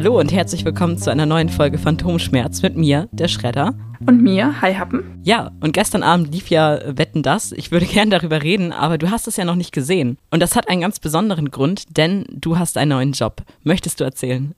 Hallo 0.00 0.16
und 0.16 0.30
herzlich 0.30 0.64
willkommen 0.64 0.96
zu 0.96 1.10
einer 1.10 1.26
neuen 1.26 1.48
Folge 1.48 1.76
Phantomschmerz 1.76 2.62
mit 2.62 2.76
mir, 2.76 3.08
der 3.10 3.26
Schredder. 3.26 3.74
Und 4.06 4.22
mir, 4.22 4.62
Hi 4.62 4.72
Happen. 4.74 5.20
Ja, 5.24 5.50
und 5.60 5.72
gestern 5.72 6.04
Abend 6.04 6.32
lief 6.32 6.50
ja 6.50 6.78
Wetten 6.96 7.24
das. 7.24 7.50
Ich 7.50 7.72
würde 7.72 7.84
gern 7.92 8.08
darüber 8.08 8.44
reden, 8.44 8.70
aber 8.70 8.96
du 8.96 9.10
hast 9.10 9.26
es 9.26 9.36
ja 9.36 9.44
noch 9.44 9.56
nicht 9.56 9.72
gesehen. 9.72 10.16
Und 10.30 10.38
das 10.38 10.54
hat 10.54 10.68
einen 10.68 10.82
ganz 10.82 11.00
besonderen 11.00 11.50
Grund, 11.50 11.96
denn 11.96 12.24
du 12.30 12.60
hast 12.60 12.78
einen 12.78 12.90
neuen 12.90 13.10
Job. 13.10 13.42
Möchtest 13.64 13.98
du 13.98 14.04
erzählen? 14.04 14.54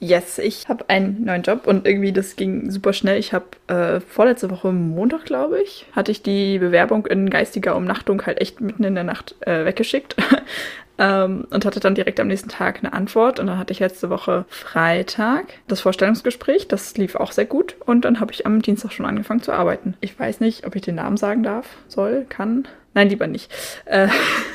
Yes, 0.00 0.38
ich 0.38 0.68
habe 0.68 0.88
einen 0.88 1.24
neuen 1.24 1.42
Job 1.42 1.66
und 1.66 1.86
irgendwie 1.86 2.12
das 2.12 2.36
ging 2.36 2.70
super 2.70 2.92
schnell. 2.92 3.18
Ich 3.18 3.32
habe 3.32 3.46
äh, 3.66 4.00
vorletzte 4.00 4.50
Woche 4.50 4.72
Montag, 4.72 5.24
glaube 5.24 5.60
ich, 5.60 5.86
hatte 5.92 6.12
ich 6.12 6.22
die 6.22 6.58
Bewerbung 6.58 7.06
in 7.06 7.30
geistiger 7.30 7.76
Umnachtung 7.76 8.24
halt 8.24 8.40
echt 8.40 8.60
mitten 8.60 8.84
in 8.84 8.94
der 8.94 9.04
Nacht 9.04 9.34
äh, 9.40 9.64
weggeschickt. 9.64 10.16
ähm, 10.98 11.46
und 11.50 11.64
hatte 11.64 11.80
dann 11.80 11.94
direkt 11.94 12.20
am 12.20 12.28
nächsten 12.28 12.48
Tag 12.48 12.78
eine 12.78 12.92
Antwort. 12.92 13.40
Und 13.40 13.46
dann 13.48 13.58
hatte 13.58 13.72
ich 13.72 13.80
letzte 13.80 14.10
Woche 14.10 14.44
Freitag 14.48 15.46
das 15.68 15.80
Vorstellungsgespräch. 15.80 16.68
Das 16.68 16.96
lief 16.96 17.16
auch 17.16 17.32
sehr 17.32 17.46
gut. 17.46 17.76
Und 17.84 18.04
dann 18.04 18.20
habe 18.20 18.32
ich 18.32 18.46
am 18.46 18.62
Dienstag 18.62 18.92
schon 18.92 19.06
angefangen 19.06 19.42
zu 19.42 19.52
arbeiten. 19.52 19.94
Ich 20.00 20.18
weiß 20.18 20.40
nicht, 20.40 20.66
ob 20.66 20.76
ich 20.76 20.82
den 20.82 20.96
Namen 20.96 21.16
sagen 21.16 21.42
darf, 21.42 21.66
soll, 21.88 22.26
kann. 22.28 22.68
Nein, 22.94 23.08
lieber 23.08 23.26
nicht. 23.26 23.50
Äh, 23.86 24.08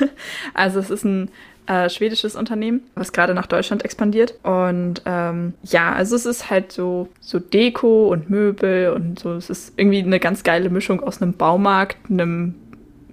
also 0.54 0.78
es 0.78 0.90
ist 0.90 1.04
ein 1.04 1.30
äh, 1.68 1.90
schwedisches 1.90 2.34
Unternehmen, 2.34 2.80
was 2.94 3.12
gerade 3.12 3.34
nach 3.34 3.46
Deutschland 3.46 3.84
expandiert. 3.84 4.34
Und 4.42 5.02
ähm, 5.04 5.52
ja, 5.62 5.92
also 5.92 6.16
es 6.16 6.24
ist 6.24 6.48
halt 6.48 6.72
so, 6.72 7.08
so 7.20 7.38
Deko 7.38 8.08
und 8.08 8.30
Möbel 8.30 8.90
und 8.90 9.18
so. 9.18 9.34
Es 9.34 9.50
ist 9.50 9.74
irgendwie 9.76 10.02
eine 10.02 10.18
ganz 10.18 10.42
geile 10.44 10.70
Mischung 10.70 11.02
aus 11.02 11.20
einem 11.20 11.34
Baumarkt, 11.34 12.10
einem 12.10 12.54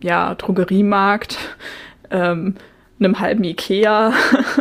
ja, 0.01 0.35
Drogeriemarkt, 0.35 1.37
ähm, 2.11 2.55
einem 2.97 3.19
halben 3.19 3.43
Ikea. 3.43 4.13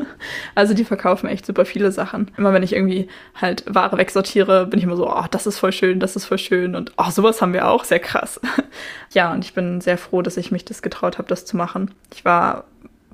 also 0.57 0.75
die 0.75 0.85
verkaufen 0.85 1.29
echt 1.29 1.47
super 1.47 1.65
viele 1.65 1.93
Sachen. 1.93 2.33
Immer 2.37 2.53
wenn 2.53 2.65
ich 2.65 2.73
irgendwie 2.73 3.07
halt 3.41 3.63
Ware 3.73 3.97
wegsortiere, 3.97 4.67
bin 4.67 4.81
ich 4.81 4.85
immer 4.85 4.97
so, 4.97 5.09
oh, 5.09 5.25
das 5.31 5.47
ist 5.47 5.61
voll 5.61 5.71
schön, 5.71 6.01
das 6.01 6.17
ist 6.17 6.25
voll 6.25 6.39
schön 6.39 6.75
und 6.75 6.93
oh, 6.97 7.11
sowas 7.11 7.41
haben 7.41 7.53
wir 7.53 7.69
auch, 7.69 7.85
sehr 7.85 8.01
krass. 8.01 8.41
ja, 9.13 9.33
und 9.33 9.45
ich 9.45 9.55
bin 9.55 9.81
sehr 9.81 9.99
froh, 9.99 10.21
dass 10.21 10.37
ich 10.37 10.51
mich 10.51 10.65
das 10.65 10.83
getraut 10.83 11.19
habe, 11.19 11.29
das 11.29 11.47
zu 11.47 11.57
machen. 11.57 11.93
Ich 12.13 12.25
war 12.25 12.65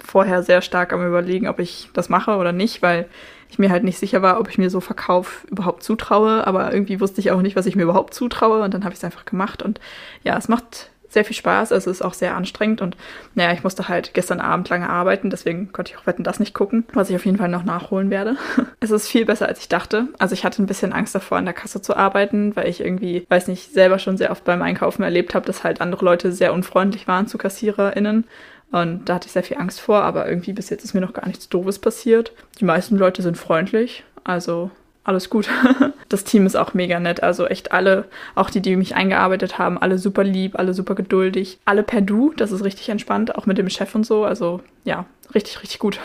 vorher 0.05 0.43
sehr 0.43 0.63
stark 0.63 0.93
am 0.93 1.07
überlegen, 1.07 1.49
ob 1.49 1.59
ich 1.59 1.89
das 1.93 2.09
mache 2.09 2.37
oder 2.37 2.53
nicht, 2.53 2.83
weil 2.83 3.09
ich 3.49 3.59
mir 3.59 3.71
halt 3.71 3.85
nicht 3.85 3.99
sicher 3.99 4.23
war, 4.23 4.39
ob 4.39 4.49
ich 4.49 4.59
mir 4.59 4.71
so 4.71 4.81
Verkauf 4.81 5.45
überhaupt 5.51 5.83
zutraue, 5.83 6.47
aber 6.47 6.73
irgendwie 6.73 7.01
wusste 7.01 7.21
ich 7.21 7.31
auch 7.31 7.43
nicht, 7.43 7.57
was 7.57 7.67
ich 7.67 7.77
mir 7.77 7.83
überhaupt 7.83 8.15
zutraue 8.15 8.63
und 8.63 8.75
dann 8.75 8.85
habe 8.85 8.93
ich 8.93 8.99
es 8.99 9.05
einfach 9.05 9.25
gemacht 9.25 9.63
und 9.63 9.81
ja, 10.23 10.37
es 10.37 10.49
macht 10.49 10.91
sehr 11.11 11.25
viel 11.25 11.37
Spaß. 11.37 11.73
Also 11.73 11.91
es 11.91 11.99
ist 11.99 12.03
auch 12.03 12.15
sehr 12.15 12.37
anstrengend 12.37 12.81
und 12.81 12.97
naja, 13.35 13.53
ich 13.53 13.63
musste 13.63 13.89
halt 13.89 14.15
gestern 14.15 14.41
Abend 14.41 14.69
lange 14.69 14.89
arbeiten, 14.89 15.29
deswegen 15.29 15.73
konnte 15.73 15.93
ich 15.93 15.99
auch 15.99 16.07
wetten 16.07 16.25
das 16.25 16.41
nicht 16.41 16.55
gucken, 16.55 16.87
was 16.95 17.11
ich 17.11 17.17
auf 17.17 17.27
jeden 17.27 17.37
Fall 17.37 17.49
noch 17.49 17.65
nachholen 17.65 18.11
werde. 18.11 18.37
es 18.81 18.91
ist 18.91 19.09
viel 19.09 19.27
besser, 19.27 19.47
als 19.47 19.61
ich 19.61 19.69
dachte. 19.69 20.07
Also 20.19 20.33
ich 20.33 20.45
hatte 20.45 20.63
ein 20.63 20.67
bisschen 20.67 20.93
Angst 20.93 21.15
davor, 21.15 21.39
an 21.39 21.45
der 21.45 21.55
Kasse 21.55 21.83
zu 21.83 21.97
arbeiten, 21.97 22.55
weil 22.57 22.69
ich 22.69 22.81
irgendwie, 22.81 23.27
weiß 23.29 23.49
nicht, 23.49 23.73
selber 23.73 23.99
schon 23.99 24.17
sehr 24.17 24.31
oft 24.31 24.45
beim 24.45 24.63
Einkaufen 24.63 25.03
erlebt 25.03 25.35
habe, 25.35 25.47
dass 25.47 25.65
halt 25.65 25.81
andere 25.81 26.05
Leute 26.05 26.33
sehr 26.33 26.55
unfreundlich 26.55 27.09
waren 27.09 27.27
zu 27.27 27.39
KassiererInnen. 27.39 28.25
Und 28.73 29.09
da 29.09 29.15
hatte 29.15 29.27
ich 29.27 29.33
sehr 29.33 29.43
viel 29.43 29.59
Angst 29.59 29.81
vor, 29.81 30.03
aber 30.03 30.29
irgendwie 30.29 30.53
bis 30.53 30.71
jetzt 30.71 30.85
ist 30.85 30.95
mir 30.95 31.01
noch 31.01 31.13
gar 31.13 31.27
nichts 31.27 31.49
Doofes 31.49 31.79
passiert. 31.79 32.33
Die 32.61 32.65
meisten 32.65 32.97
Leute 32.97 33.23
sind 33.23 33.37
freundlich, 33.37 34.05
also 34.23 34.71
alles 35.03 35.31
gut. 35.31 35.49
das 36.09 36.25
Team 36.25 36.47
ist 36.47 36.57
auch 36.57 36.75
mega 36.75 37.01
nett. 37.01 37.23
Also 37.23 37.47
echt 37.47 37.73
alle, 37.73 38.05
auch 38.35 38.51
die, 38.51 38.61
die 38.61 38.77
mich 38.77 38.95
eingearbeitet 38.95 39.59
haben, 39.59 39.79
alle 39.79 39.99
super 39.99 40.25
lieb, 40.25 40.59
alle 40.59 40.75
super 40.75 40.95
geduldig. 40.95 41.59
Alle 41.65 41.83
per 41.83 42.01
Du, 42.01 42.33
das 42.37 42.53
ist 42.53 42.65
richtig 42.65 42.89
entspannt, 42.91 43.35
auch 43.35 43.47
mit 43.47 43.59
dem 43.59 43.71
Chef 43.71 43.95
und 43.95 44.07
so. 44.07 44.25
Also 44.25 44.61
ja, 44.85 45.07
richtig, 45.35 45.63
richtig 45.63 45.79
gut. 45.79 45.99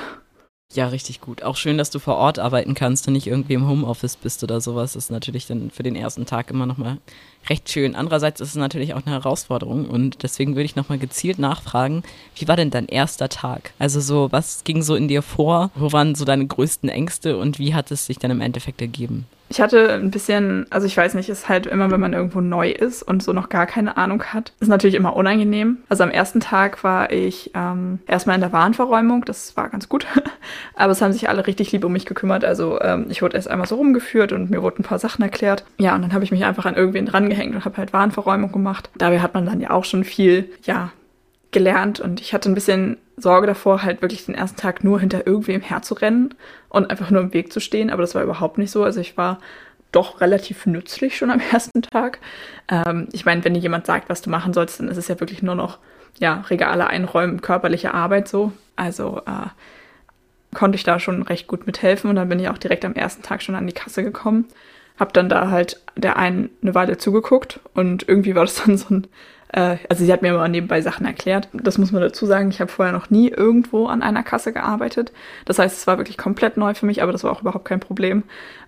Ja, 0.75 0.90
richtig 0.90 1.22
gut. 1.22 1.41
Auch 1.41 1.56
schön, 1.56 1.78
dass 1.78 1.90
du 1.90 2.00
vor 2.00 2.18
Ort 2.18 2.38
arbeiten 2.38 2.74
kannst 2.74 3.08
und 3.08 3.13
nicht 3.13 3.28
irgendwie 3.28 3.53
im 3.53 3.66
Homeoffice 3.66 4.18
bist 4.18 4.44
oder 4.44 4.59
sowas. 4.59 4.91
Das 4.91 5.06
ist 5.06 5.09
natürlich 5.09 5.47
dann 5.47 5.72
für 5.72 5.84
den 5.84 5.96
ersten 5.96 6.25
Tag 6.25 6.52
immer 6.52 6.66
nochmal 6.66 6.97
recht 7.47 7.69
schön. 7.69 7.96
Andererseits 7.96 8.41
ist 8.41 8.50
es 8.50 8.56
natürlich 8.56 8.94
auch 8.94 9.06
eine 9.06 9.16
Herausforderung 9.16 9.86
und 9.90 10.22
deswegen 10.22 10.56
würde 10.56 10.66
ich 10.66 10.75
nochmal 10.75 10.97
gezielt 10.97 11.40
nachfragen, 11.40 12.03
wie 12.36 12.50
war 12.50 12.58
denn 12.58 12.72
dein 12.72 12.88
erster 12.88 13.30
Tag? 13.30 13.72
Also 13.80 14.02
so, 14.02 14.34
was 14.34 14.66
ging 14.66 14.81
so 14.81 14.96
in 14.96 15.08
dir 15.08 15.22
vor? 15.22 15.72
Wo 15.75 15.94
waren 15.94 16.13
so 16.13 16.25
deine 16.25 16.46
größten 16.46 16.90
Ängste 16.90 17.38
und 17.38 17.57
wie 17.57 17.74
hat 17.74 17.90
es 17.92 18.06
sich 18.06 18.19
dann 18.19 18.31
im 18.31 18.42
Endeffekt 18.42 18.81
ergeben? 18.81 19.28
Ich 19.50 19.61
hatte 19.61 19.94
ein 19.94 20.11
bisschen, 20.11 20.66
also 20.72 20.88
ich 20.88 20.97
weiß 20.97 21.13
nicht, 21.13 21.29
ist 21.29 21.50
halt 21.50 21.67
immer, 21.67 21.91
wenn 21.91 22.00
man 22.00 22.13
irgendwo 22.13 22.41
neu 22.41 22.72
ist 22.72 23.03
und 23.03 23.22
so 23.22 23.31
noch 23.31 23.50
gar 23.50 23.67
keine 23.67 23.95
Ahnung 23.95 24.23
hat, 24.23 24.53
ist 24.59 24.67
natürlich 24.67 24.95
immer 24.95 25.16
unangenehm. 25.16 25.78
Also 25.88 26.03
am 26.03 26.09
ersten 26.09 26.39
Tag 26.39 26.83
war 26.83 27.11
ich 27.11 27.51
ähm, 27.53 28.00
erstmal 28.07 28.35
in 28.35 28.41
der 28.41 28.51
Warenverräumung, 28.51 29.23
das 29.25 29.56
war 29.56 29.69
ganz 29.69 29.88
gut. 29.88 30.07
Aber 30.75 30.91
es 30.91 31.01
haben 31.01 31.13
sich 31.13 31.29
alle 31.29 31.45
richtig 31.45 31.72
lieb 31.72 31.85
um 31.85 31.94
mich 31.94 32.06
gekümmert. 32.06 32.44
Also 32.44 32.81
ähm, 32.81 33.06
ich 33.09 33.22
wurde 33.22 33.35
erst 33.35 33.50
einmal 33.50 33.67
so 33.67 33.75
rumgeführt 33.75 34.31
und 34.31 34.50
mir 34.50 34.63
wurden 34.63 34.81
ein 34.81 34.88
paar 34.88 35.00
Sachen 35.00 35.22
erklärt. 35.22 35.63
Ja, 35.77 35.95
und 35.95 36.01
dann 36.01 36.13
habe 36.13 36.23
ich 36.23 36.31
mich 36.31 36.44
einfach 36.44 36.66
an 36.66 36.75
irgendwen 36.75 37.06
drangehängt 37.06 37.53
und 37.56 37.66
habe 37.66 37.77
halt 37.77 37.94
Warenverräumung 37.94 38.51
gemacht. 38.51 38.89
Dabei 38.97 39.19
hat 39.19 39.35
man 39.35 39.45
dann 39.45 39.62
ja 39.62 39.69
auch 39.69 39.85
schon 39.85 40.03
viel, 40.03 40.50
ja, 40.63 40.91
gelernt 41.51 42.01
und 42.01 42.19
ich 42.19 42.33
hatte 42.33 42.51
ein 42.51 42.56
bisschen 42.56 42.97
Sorge 43.17 43.47
davor, 43.47 43.83
halt 43.83 44.01
wirklich 44.01 44.25
den 44.25 44.35
ersten 44.35 44.57
Tag 44.57 44.83
nur 44.83 44.99
hinter 44.99 45.25
irgendwem 45.25 45.61
herzurennen 45.61 46.33
und 46.69 46.89
einfach 46.89 47.11
nur 47.11 47.21
im 47.21 47.33
Weg 47.33 47.53
zu 47.53 47.59
stehen, 47.59 47.89
aber 47.89 48.01
das 48.01 48.15
war 48.15 48.23
überhaupt 48.23 48.57
nicht 48.57 48.71
so. 48.71 48.83
Also 48.83 48.99
ich 48.99 49.17
war 49.17 49.39
doch 49.91 50.19
relativ 50.21 50.65
nützlich 50.65 51.17
schon 51.17 51.31
am 51.31 51.41
ersten 51.51 51.81
Tag. 51.81 52.19
Ähm, 52.69 53.07
ich 53.11 53.25
meine, 53.25 53.43
wenn 53.45 53.53
dir 53.53 53.61
jemand 53.61 53.85
sagt, 53.85 54.09
was 54.09 54.21
du 54.21 54.29
machen 54.29 54.53
sollst, 54.53 54.79
dann 54.79 54.89
ist 54.89 54.97
es 54.97 55.07
ja 55.07 55.19
wirklich 55.19 55.41
nur 55.41 55.55
noch 55.55 55.79
ja, 56.19 56.43
Regale 56.49 56.87
einräumen, 56.87 57.41
körperliche 57.41 57.93
Arbeit 57.93 58.27
so. 58.27 58.51
Also 58.75 59.21
äh, 59.25 59.47
konnte 60.53 60.75
ich 60.75 60.83
da 60.83 60.99
schon 60.99 61.21
recht 61.21 61.47
gut 61.47 61.65
mithelfen 61.65 62.09
und 62.09 62.15
dann 62.15 62.29
bin 62.29 62.39
ich 62.39 62.49
auch 62.49 62.57
direkt 62.57 62.85
am 62.85 62.93
ersten 62.93 63.23
Tag 63.23 63.41
schon 63.41 63.55
an 63.55 63.67
die 63.67 63.73
Kasse 63.73 64.03
gekommen. 64.03 64.45
Hab 64.99 65.13
dann 65.13 65.29
da 65.29 65.49
halt 65.49 65.81
der 65.95 66.17
einen 66.17 66.49
eine 66.61 66.73
Weile 66.73 66.97
zugeguckt 66.97 67.59
und 67.73 68.07
irgendwie 68.07 68.35
war 68.35 68.45
das 68.45 68.55
dann 68.65 68.77
so 68.77 68.93
ein 68.93 69.07
äh, 69.55 69.77
also 69.88 70.03
sie 70.03 70.11
hat 70.11 70.21
mir 70.21 70.29
immer 70.29 70.47
nebenbei 70.49 70.81
Sachen 70.81 71.05
erklärt. 71.05 71.47
Das 71.53 71.77
muss 71.77 71.93
man 71.93 72.01
dazu 72.01 72.25
sagen, 72.25 72.49
ich 72.49 72.59
habe 72.59 72.69
vorher 72.69 72.93
noch 72.93 73.09
nie 73.09 73.29
irgendwo 73.29 73.88
an 73.88 74.03
einer 74.03 74.21
Kasse 74.21 74.51
gearbeitet. 74.51 75.13
Das 75.45 75.59
heißt, 75.59 75.77
es 75.77 75.88
war 75.88 75.97
wirklich 75.97 76.17
komplett 76.17 76.57
neu 76.57 76.73
für 76.73 76.85
mich, 76.85 77.01
aber 77.01 77.13
das 77.13 77.23
war 77.23 77.31
auch 77.31 77.41
überhaupt 77.41 77.63
kein 77.63 77.79
Problem. 77.79 78.23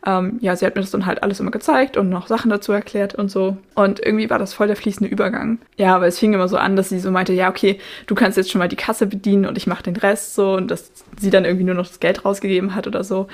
Ähm, 0.05 0.37
ja, 0.39 0.55
sie 0.55 0.65
hat 0.65 0.75
mir 0.75 0.81
das 0.81 0.91
dann 0.91 1.05
halt 1.05 1.23
alles 1.23 1.41
immer 1.41 1.51
gezeigt 1.51 1.97
und 1.97 2.09
noch 2.09 2.27
Sachen 2.27 2.49
dazu 2.49 2.71
erklärt 2.71 3.15
und 3.15 3.29
so. 3.29 3.57
Und 3.75 3.99
irgendwie 3.99 4.29
war 4.29 4.39
das 4.39 4.53
voll 4.53 4.67
der 4.67 4.77
fließende 4.77 5.11
Übergang. 5.11 5.59
Ja, 5.75 5.93
aber 5.93 6.07
es 6.07 6.19
fing 6.19 6.33
immer 6.33 6.47
so 6.47 6.55
an, 6.55 6.77
dass 6.77 6.87
sie 6.87 6.99
so 6.99 7.11
meinte, 7.11 7.33
ja, 7.33 7.49
okay, 7.49 7.79
du 8.05 8.15
kannst 8.15 8.37
jetzt 8.37 8.49
schon 8.49 8.59
mal 8.59 8.69
die 8.69 8.77
Kasse 8.77 9.07
bedienen 9.07 9.45
und 9.45 9.57
ich 9.57 9.67
mache 9.67 9.83
den 9.83 9.97
Rest 9.97 10.35
so 10.35 10.53
und 10.53 10.71
dass 10.71 10.91
sie 11.19 11.29
dann 11.29 11.43
irgendwie 11.43 11.65
nur 11.65 11.75
noch 11.75 11.87
das 11.87 11.99
Geld 11.99 12.23
rausgegeben 12.23 12.75
hat 12.75 12.87
oder 12.87 13.03
so. 13.03 13.27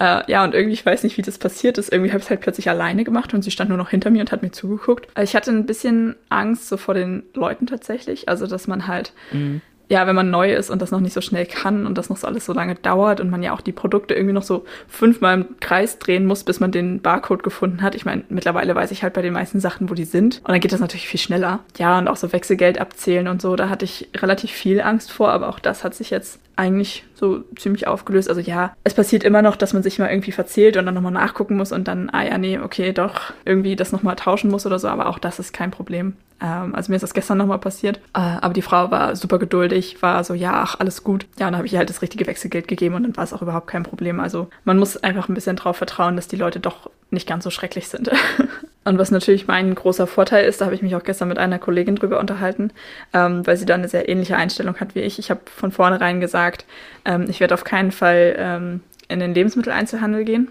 Äh, 0.00 0.22
ja, 0.30 0.42
und 0.42 0.54
irgendwie, 0.54 0.72
ich 0.72 0.84
weiß 0.84 1.02
nicht, 1.02 1.16
wie 1.18 1.22
das 1.22 1.38
passiert 1.38 1.78
ist. 1.78 1.92
Irgendwie 1.92 2.10
habe 2.10 2.18
ich 2.18 2.24
es 2.24 2.30
halt 2.30 2.40
plötzlich 2.40 2.68
alleine 2.68 3.04
gemacht 3.04 3.34
und 3.34 3.42
sie 3.42 3.50
stand 3.50 3.68
nur 3.68 3.78
noch 3.78 3.90
hinter 3.90 4.10
mir 4.10 4.20
und 4.20 4.32
hat 4.32 4.42
mir 4.42 4.50
zugeguckt. 4.50 5.08
Also 5.14 5.30
ich 5.30 5.36
hatte 5.36 5.50
ein 5.50 5.66
bisschen 5.66 6.16
Angst 6.30 6.68
so 6.68 6.76
vor 6.76 6.94
den 6.94 7.22
Leuten 7.34 7.66
tatsächlich. 7.66 8.28
Also, 8.28 8.46
dass 8.46 8.66
man 8.66 8.86
halt 8.86 9.12
mhm 9.32 9.60
ja, 9.90 10.06
wenn 10.06 10.14
man 10.14 10.30
neu 10.30 10.54
ist 10.54 10.70
und 10.70 10.80
das 10.80 10.92
noch 10.92 11.00
nicht 11.00 11.12
so 11.12 11.20
schnell 11.20 11.46
kann 11.46 11.84
und 11.84 11.98
das 11.98 12.08
noch 12.08 12.16
so 12.16 12.28
alles 12.28 12.46
so 12.46 12.52
lange 12.52 12.76
dauert 12.76 13.20
und 13.20 13.28
man 13.28 13.42
ja 13.42 13.52
auch 13.52 13.60
die 13.60 13.72
Produkte 13.72 14.14
irgendwie 14.14 14.32
noch 14.32 14.44
so 14.44 14.64
fünfmal 14.86 15.34
im 15.34 15.46
Kreis 15.58 15.98
drehen 15.98 16.26
muss, 16.26 16.44
bis 16.44 16.60
man 16.60 16.70
den 16.70 17.00
Barcode 17.00 17.42
gefunden 17.42 17.82
hat. 17.82 17.96
Ich 17.96 18.04
meine, 18.04 18.22
mittlerweile 18.28 18.72
weiß 18.72 18.92
ich 18.92 19.02
halt 19.02 19.14
bei 19.14 19.22
den 19.22 19.32
meisten 19.32 19.58
Sachen, 19.58 19.90
wo 19.90 19.94
die 19.94 20.04
sind. 20.04 20.38
Und 20.44 20.50
dann 20.50 20.60
geht 20.60 20.72
das 20.72 20.78
natürlich 20.78 21.08
viel 21.08 21.18
schneller. 21.18 21.58
Ja, 21.76 21.98
und 21.98 22.06
auch 22.06 22.16
so 22.16 22.32
Wechselgeld 22.32 22.80
abzählen 22.80 23.26
und 23.26 23.42
so, 23.42 23.56
da 23.56 23.68
hatte 23.68 23.84
ich 23.84 24.08
relativ 24.16 24.52
viel 24.52 24.80
Angst 24.80 25.10
vor, 25.10 25.32
aber 25.32 25.48
auch 25.48 25.58
das 25.58 25.82
hat 25.82 25.96
sich 25.96 26.10
jetzt 26.10 26.38
eigentlich 26.60 27.04
so 27.14 27.40
ziemlich 27.56 27.86
aufgelöst. 27.86 28.28
Also 28.28 28.42
ja, 28.42 28.74
es 28.84 28.92
passiert 28.92 29.24
immer 29.24 29.40
noch, 29.40 29.56
dass 29.56 29.72
man 29.72 29.82
sich 29.82 29.98
mal 29.98 30.10
irgendwie 30.10 30.32
verzählt 30.32 30.76
und 30.76 30.84
dann 30.84 30.94
nochmal 30.94 31.12
nachgucken 31.12 31.56
muss 31.56 31.72
und 31.72 31.88
dann, 31.88 32.10
ah 32.10 32.22
ja, 32.22 32.36
nee, 32.36 32.58
okay, 32.58 32.92
doch, 32.92 33.32
irgendwie 33.46 33.76
das 33.76 33.92
nochmal 33.92 34.16
tauschen 34.16 34.50
muss 34.50 34.66
oder 34.66 34.78
so, 34.78 34.88
aber 34.88 35.06
auch 35.06 35.18
das 35.18 35.38
ist 35.38 35.54
kein 35.54 35.70
Problem. 35.70 36.14
Ähm, 36.42 36.74
also 36.74 36.92
mir 36.92 36.96
ist 36.96 37.02
das 37.02 37.14
gestern 37.14 37.38
nochmal 37.38 37.58
passiert. 37.58 37.98
Äh, 38.14 38.20
aber 38.20 38.52
die 38.52 38.62
Frau 38.62 38.90
war 38.90 39.16
super 39.16 39.38
geduldig, 39.38 40.02
war 40.02 40.22
so, 40.22 40.34
ja, 40.34 40.52
ach, 40.62 40.78
alles 40.78 41.02
gut. 41.02 41.26
Ja, 41.38 41.46
und 41.46 41.52
dann 41.52 41.56
habe 41.56 41.66
ich 41.66 41.72
ihr 41.72 41.78
halt 41.78 41.90
das 41.90 42.02
richtige 42.02 42.26
Wechselgeld 42.26 42.68
gegeben 42.68 42.94
und 42.94 43.04
dann 43.04 43.16
war 43.16 43.24
es 43.24 43.32
auch 43.32 43.42
überhaupt 43.42 43.66
kein 43.66 43.82
Problem. 43.82 44.20
Also 44.20 44.48
man 44.64 44.78
muss 44.78 44.98
einfach 44.98 45.28
ein 45.28 45.34
bisschen 45.34 45.56
drauf 45.56 45.78
vertrauen, 45.78 46.16
dass 46.16 46.28
die 46.28 46.36
Leute 46.36 46.60
doch 46.60 46.90
nicht 47.10 47.26
ganz 47.26 47.44
so 47.44 47.50
schrecklich 47.50 47.88
sind. 47.88 48.10
Und 48.84 48.98
was 48.98 49.10
natürlich 49.10 49.46
mein 49.46 49.74
großer 49.74 50.06
Vorteil 50.06 50.46
ist, 50.46 50.60
da 50.60 50.64
habe 50.64 50.74
ich 50.74 50.82
mich 50.82 50.96
auch 50.96 51.02
gestern 51.02 51.28
mit 51.28 51.38
einer 51.38 51.58
Kollegin 51.58 51.96
drüber 51.96 52.18
unterhalten, 52.18 52.72
ähm, 53.12 53.46
weil 53.46 53.56
sie 53.56 53.66
da 53.66 53.74
eine 53.74 53.88
sehr 53.88 54.08
ähnliche 54.08 54.36
Einstellung 54.36 54.80
hat 54.80 54.94
wie 54.94 55.00
ich. 55.00 55.18
Ich 55.18 55.30
habe 55.30 55.40
von 55.44 55.70
vornherein 55.70 56.20
gesagt, 56.20 56.64
ähm, 57.04 57.26
ich 57.28 57.40
werde 57.40 57.54
auf 57.54 57.64
keinen 57.64 57.92
Fall 57.92 58.34
ähm, 58.38 58.80
in 59.08 59.20
den 59.20 59.34
Lebensmitteleinzelhandel 59.34 60.24
gehen 60.24 60.48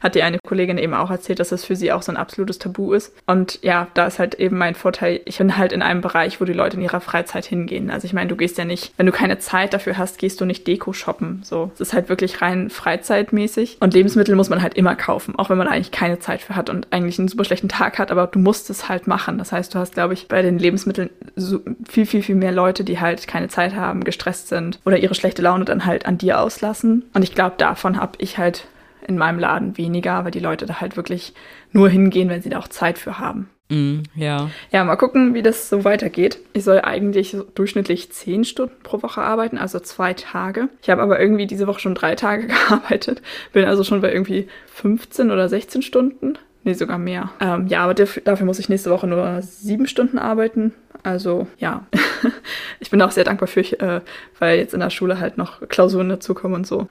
hat 0.00 0.14
die 0.14 0.22
eine 0.22 0.38
Kollegin 0.46 0.78
eben 0.78 0.94
auch 0.94 1.10
erzählt, 1.10 1.40
dass 1.40 1.50
das 1.50 1.64
für 1.64 1.76
sie 1.76 1.92
auch 1.92 2.02
so 2.02 2.12
ein 2.12 2.16
absolutes 2.16 2.58
Tabu 2.58 2.92
ist. 2.92 3.12
Und 3.26 3.58
ja, 3.62 3.88
da 3.94 4.06
ist 4.06 4.18
halt 4.18 4.34
eben 4.34 4.58
mein 4.58 4.74
Vorteil, 4.74 5.20
ich 5.24 5.38
bin 5.38 5.56
halt 5.56 5.72
in 5.72 5.82
einem 5.82 6.00
Bereich, 6.00 6.40
wo 6.40 6.44
die 6.44 6.52
Leute 6.52 6.76
in 6.76 6.82
ihrer 6.82 7.00
Freizeit 7.00 7.44
hingehen. 7.44 7.90
Also 7.90 8.06
ich 8.06 8.12
meine, 8.12 8.28
du 8.28 8.36
gehst 8.36 8.58
ja 8.58 8.64
nicht, 8.64 8.92
wenn 8.96 9.06
du 9.06 9.12
keine 9.12 9.38
Zeit 9.38 9.74
dafür 9.74 9.98
hast, 9.98 10.18
gehst 10.18 10.40
du 10.40 10.44
nicht 10.44 10.66
Deko 10.66 10.92
shoppen. 10.92 11.40
So, 11.44 11.70
es 11.74 11.80
ist 11.80 11.92
halt 11.92 12.08
wirklich 12.08 12.42
rein 12.42 12.70
freizeitmäßig. 12.70 13.78
Und 13.80 13.94
Lebensmittel 13.94 14.34
muss 14.34 14.48
man 14.48 14.62
halt 14.62 14.74
immer 14.74 14.96
kaufen, 14.96 15.34
auch 15.36 15.50
wenn 15.50 15.58
man 15.58 15.68
eigentlich 15.68 15.90
keine 15.90 16.18
Zeit 16.18 16.40
für 16.40 16.56
hat 16.56 16.70
und 16.70 16.92
eigentlich 16.92 17.18
einen 17.18 17.28
super 17.28 17.44
schlechten 17.44 17.68
Tag 17.68 17.98
hat, 17.98 18.10
aber 18.10 18.26
du 18.26 18.38
musst 18.38 18.70
es 18.70 18.88
halt 18.88 19.06
machen. 19.06 19.38
Das 19.38 19.52
heißt, 19.52 19.74
du 19.74 19.78
hast, 19.78 19.94
glaube 19.94 20.14
ich, 20.14 20.28
bei 20.28 20.42
den 20.42 20.58
Lebensmitteln 20.58 21.10
so 21.34 21.60
viel, 21.88 22.06
viel, 22.06 22.22
viel 22.22 22.34
mehr 22.34 22.52
Leute, 22.52 22.84
die 22.84 23.00
halt 23.00 23.26
keine 23.26 23.48
Zeit 23.48 23.74
haben, 23.74 24.04
gestresst 24.04 24.48
sind 24.48 24.80
oder 24.84 24.98
ihre 24.98 25.14
schlechte 25.14 25.42
Laune 25.42 25.64
dann 25.64 25.84
halt 25.84 26.06
an 26.06 26.18
dir 26.18 26.40
auslassen. 26.40 27.04
Und 27.14 27.22
ich 27.22 27.34
glaube, 27.34 27.56
davon 27.58 28.00
habe 28.00 28.12
ich 28.18 28.38
halt 28.38 28.66
in 29.06 29.18
meinem 29.18 29.38
Laden 29.38 29.76
weniger, 29.76 30.24
weil 30.24 30.30
die 30.30 30.40
Leute 30.40 30.66
da 30.66 30.80
halt 30.80 30.96
wirklich 30.96 31.34
nur 31.72 31.88
hingehen, 31.88 32.28
wenn 32.28 32.42
sie 32.42 32.50
da 32.50 32.58
auch 32.58 32.68
Zeit 32.68 32.98
für 32.98 33.18
haben. 33.18 33.48
Mm, 33.68 34.02
ja. 34.14 34.50
Ja, 34.70 34.84
mal 34.84 34.96
gucken, 34.96 35.34
wie 35.34 35.42
das 35.42 35.68
so 35.68 35.84
weitergeht. 35.84 36.38
Ich 36.52 36.62
soll 36.64 36.80
eigentlich 36.80 37.36
durchschnittlich 37.54 38.12
zehn 38.12 38.44
Stunden 38.44 38.76
pro 38.82 39.02
Woche 39.02 39.22
arbeiten, 39.22 39.58
also 39.58 39.80
zwei 39.80 40.14
Tage. 40.14 40.68
Ich 40.82 40.90
habe 40.90 41.02
aber 41.02 41.18
irgendwie 41.20 41.46
diese 41.46 41.66
Woche 41.66 41.80
schon 41.80 41.94
drei 41.94 42.14
Tage 42.14 42.46
gearbeitet, 42.68 43.22
bin 43.52 43.64
also 43.64 43.82
schon 43.82 44.00
bei 44.00 44.12
irgendwie 44.12 44.48
15 44.66 45.30
oder 45.30 45.48
16 45.48 45.82
Stunden. 45.82 46.38
Nee, 46.66 46.72
sogar 46.72 46.98
mehr. 46.98 47.30
Ähm, 47.38 47.68
ja, 47.68 47.84
aber 47.84 47.94
dafür, 47.94 48.44
muss 48.44 48.58
ich 48.58 48.68
nächste 48.68 48.90
Woche 48.90 49.06
nur 49.06 49.40
sieben 49.40 49.86
Stunden 49.86 50.18
arbeiten. 50.18 50.72
Also 51.04 51.46
ja, 51.58 51.86
ich 52.80 52.90
bin 52.90 53.00
auch 53.02 53.12
sehr 53.12 53.22
dankbar 53.22 53.46
für, 53.46 53.60
äh, 53.60 54.00
weil 54.40 54.58
jetzt 54.58 54.74
in 54.74 54.80
der 54.80 54.90
Schule 54.90 55.20
halt 55.20 55.38
noch 55.38 55.60
Klausuren 55.68 56.08
dazukommen 56.08 56.56
und 56.56 56.66
so. 56.66 56.88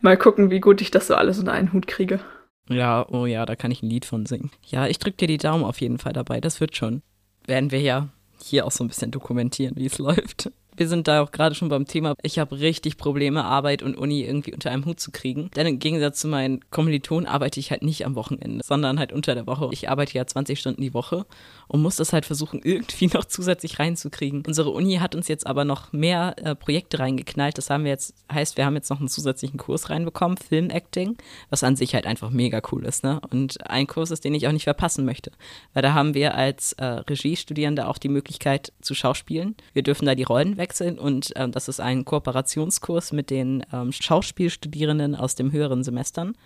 Mal 0.00 0.16
gucken, 0.16 0.52
wie 0.52 0.60
gut 0.60 0.80
ich 0.80 0.92
das 0.92 1.08
so 1.08 1.16
alles 1.16 1.40
unter 1.40 1.50
einen 1.50 1.72
Hut 1.72 1.88
kriege. 1.88 2.20
Ja, 2.68 3.04
oh 3.10 3.26
ja, 3.26 3.46
da 3.46 3.56
kann 3.56 3.72
ich 3.72 3.82
ein 3.82 3.90
Lied 3.90 4.04
von 4.04 4.26
singen. 4.26 4.52
Ja, 4.64 4.86
ich 4.86 5.00
drücke 5.00 5.16
dir 5.16 5.26
die 5.26 5.38
Daumen 5.38 5.64
auf 5.64 5.80
jeden 5.80 5.98
Fall 5.98 6.12
dabei. 6.12 6.40
Das 6.40 6.60
wird 6.60 6.76
schon. 6.76 7.02
Werden 7.46 7.72
wir 7.72 7.80
ja 7.80 8.06
hier 8.40 8.64
auch 8.64 8.70
so 8.70 8.84
ein 8.84 8.88
bisschen 8.88 9.10
dokumentieren, 9.10 9.74
wie 9.74 9.86
es 9.86 9.98
läuft 9.98 10.52
wir 10.76 10.88
sind 10.88 11.08
da 11.08 11.22
auch 11.22 11.30
gerade 11.30 11.54
schon 11.54 11.68
beim 11.68 11.86
Thema, 11.86 12.14
ich 12.22 12.38
habe 12.38 12.58
richtig 12.58 12.96
Probleme, 12.96 13.44
Arbeit 13.44 13.82
und 13.82 13.96
Uni 13.96 14.22
irgendwie 14.22 14.52
unter 14.52 14.70
einem 14.70 14.84
Hut 14.84 15.00
zu 15.00 15.10
kriegen. 15.10 15.50
Denn 15.56 15.66
im 15.66 15.78
Gegensatz 15.78 16.20
zu 16.20 16.28
meinen 16.28 16.60
Kommilitonen 16.70 17.26
arbeite 17.26 17.60
ich 17.60 17.70
halt 17.70 17.82
nicht 17.82 18.04
am 18.04 18.14
Wochenende, 18.14 18.64
sondern 18.64 18.98
halt 18.98 19.12
unter 19.12 19.34
der 19.34 19.46
Woche. 19.46 19.68
Ich 19.72 19.88
arbeite 19.88 20.14
ja 20.14 20.26
20 20.26 20.58
Stunden 20.58 20.82
die 20.82 20.94
Woche 20.94 21.26
und 21.68 21.82
muss 21.82 21.96
das 21.96 22.12
halt 22.12 22.26
versuchen, 22.26 22.60
irgendwie 22.62 23.06
noch 23.12 23.24
zusätzlich 23.24 23.78
reinzukriegen. 23.78 24.44
Unsere 24.46 24.70
Uni 24.70 24.96
hat 24.96 25.14
uns 25.14 25.28
jetzt 25.28 25.46
aber 25.46 25.64
noch 25.64 25.92
mehr 25.92 26.34
äh, 26.38 26.54
Projekte 26.54 26.98
reingeknallt. 26.98 27.58
Das 27.58 27.70
haben 27.70 27.84
wir 27.84 27.90
jetzt, 27.90 28.14
heißt, 28.32 28.56
wir 28.56 28.64
haben 28.64 28.74
jetzt 28.74 28.90
noch 28.90 29.00
einen 29.00 29.08
zusätzlichen 29.08 29.58
Kurs 29.58 29.90
reinbekommen, 29.90 30.36
Filmacting, 30.36 31.16
was 31.50 31.64
an 31.64 31.76
sich 31.76 31.94
halt 31.94 32.06
einfach 32.06 32.30
mega 32.30 32.60
cool 32.72 32.84
ist, 32.84 33.04
ne? 33.04 33.20
Und 33.30 33.68
ein 33.68 33.86
Kurs 33.86 34.10
ist, 34.10 34.24
den 34.24 34.34
ich 34.34 34.46
auch 34.46 34.52
nicht 34.52 34.64
verpassen 34.64 35.04
möchte. 35.04 35.32
Weil 35.72 35.82
da 35.82 35.94
haben 35.94 36.14
wir 36.14 36.34
als 36.34 36.72
äh, 36.74 36.84
Regiestudierende 36.84 37.88
auch 37.88 37.98
die 37.98 38.08
Möglichkeit 38.08 38.72
zu 38.80 38.94
schauspielen. 38.94 39.56
Wir 39.72 39.82
dürfen 39.82 40.06
da 40.06 40.14
die 40.14 40.22
Rollen 40.22 40.56
wechseln 40.56 40.98
und 40.98 41.34
äh, 41.36 41.48
das 41.48 41.68
ist 41.68 41.80
ein 41.80 42.04
Kooperationskurs 42.04 43.12
mit 43.12 43.30
den 43.30 43.64
ähm, 43.72 43.92
Schauspielstudierenden 43.92 45.14
aus 45.14 45.34
den 45.34 45.52
höheren 45.52 45.82
Semestern 45.82 46.36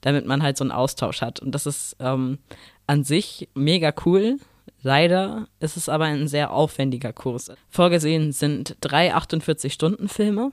damit 0.00 0.26
man 0.26 0.42
halt 0.42 0.56
so 0.56 0.64
einen 0.64 0.72
Austausch 0.72 1.20
hat. 1.20 1.40
Und 1.40 1.54
das 1.54 1.66
ist 1.66 1.96
ähm, 2.00 2.38
an 2.86 3.04
sich 3.04 3.48
mega 3.54 3.92
cool, 4.04 4.38
Leider 4.82 5.48
ist 5.60 5.76
es 5.76 5.88
aber 5.88 6.06
ein 6.06 6.28
sehr 6.28 6.52
aufwendiger 6.52 7.12
Kurs. 7.12 7.52
Vorgesehen 7.68 8.32
sind 8.32 8.76
drei 8.80 9.14
48-Stunden-Filme 9.14 10.52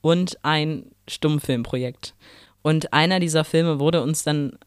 und 0.00 0.38
ein 0.42 0.86
Stummfilmprojekt. 1.08 2.14
Und 2.62 2.92
einer 2.92 3.20
dieser 3.20 3.44
Filme 3.44 3.78
wurde 3.78 4.02
uns 4.02 4.24
dann, 4.24 4.58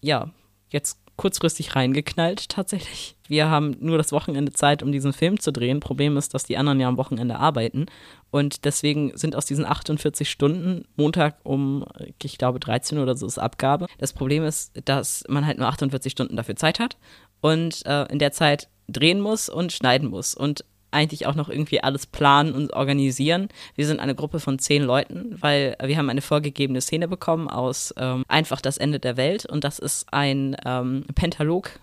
ja, 0.00 0.30
jetzt 0.70 0.98
kurzfristig 1.16 1.76
reingeknallt 1.76 2.48
tatsächlich. 2.48 3.16
Wir 3.28 3.48
haben 3.48 3.76
nur 3.80 3.96
das 3.98 4.10
Wochenende 4.10 4.52
Zeit, 4.52 4.82
um 4.82 4.90
diesen 4.90 5.12
Film 5.12 5.38
zu 5.38 5.52
drehen. 5.52 5.78
Problem 5.78 6.16
ist, 6.16 6.34
dass 6.34 6.44
die 6.44 6.56
anderen 6.56 6.80
ja 6.80 6.88
am 6.88 6.96
Wochenende 6.96 7.36
arbeiten. 7.36 7.86
Und 8.30 8.64
deswegen 8.64 9.16
sind 9.16 9.36
aus 9.36 9.46
diesen 9.46 9.64
48 9.64 10.28
Stunden 10.28 10.84
Montag 10.96 11.36
um, 11.44 11.84
ich 12.20 12.36
glaube, 12.36 12.58
13 12.58 12.98
oder 12.98 13.16
so 13.16 13.26
ist 13.26 13.38
Abgabe. 13.38 13.86
Das 13.98 14.12
Problem 14.12 14.44
ist, 14.44 14.72
dass 14.84 15.24
man 15.28 15.46
halt 15.46 15.58
nur 15.58 15.68
48 15.68 16.10
Stunden 16.10 16.36
dafür 16.36 16.56
Zeit 16.56 16.80
hat 16.80 16.96
und 17.44 17.84
äh, 17.84 18.04
in 18.10 18.18
der 18.18 18.32
Zeit 18.32 18.68
drehen 18.88 19.20
muss 19.20 19.50
und 19.50 19.70
schneiden 19.70 20.08
muss. 20.08 20.34
Und 20.34 20.64
eigentlich 20.92 21.26
auch 21.26 21.34
noch 21.34 21.50
irgendwie 21.50 21.82
alles 21.82 22.06
planen 22.06 22.54
und 22.54 22.72
organisieren. 22.72 23.48
Wir 23.74 23.86
sind 23.86 24.00
eine 24.00 24.14
Gruppe 24.14 24.40
von 24.40 24.58
zehn 24.58 24.82
Leuten, 24.82 25.36
weil 25.40 25.76
wir 25.84 25.98
haben 25.98 26.08
eine 26.08 26.22
vorgegebene 26.22 26.80
Szene 26.80 27.06
bekommen 27.06 27.48
aus 27.48 27.92
ähm, 27.98 28.24
einfach 28.28 28.62
das 28.62 28.78
Ende 28.78 28.98
der 28.98 29.18
Welt 29.18 29.44
und 29.44 29.62
das 29.62 29.78
ist 29.78 30.06
ein 30.10 30.56
ähm, 30.64 31.04
Pentalog 31.14 31.80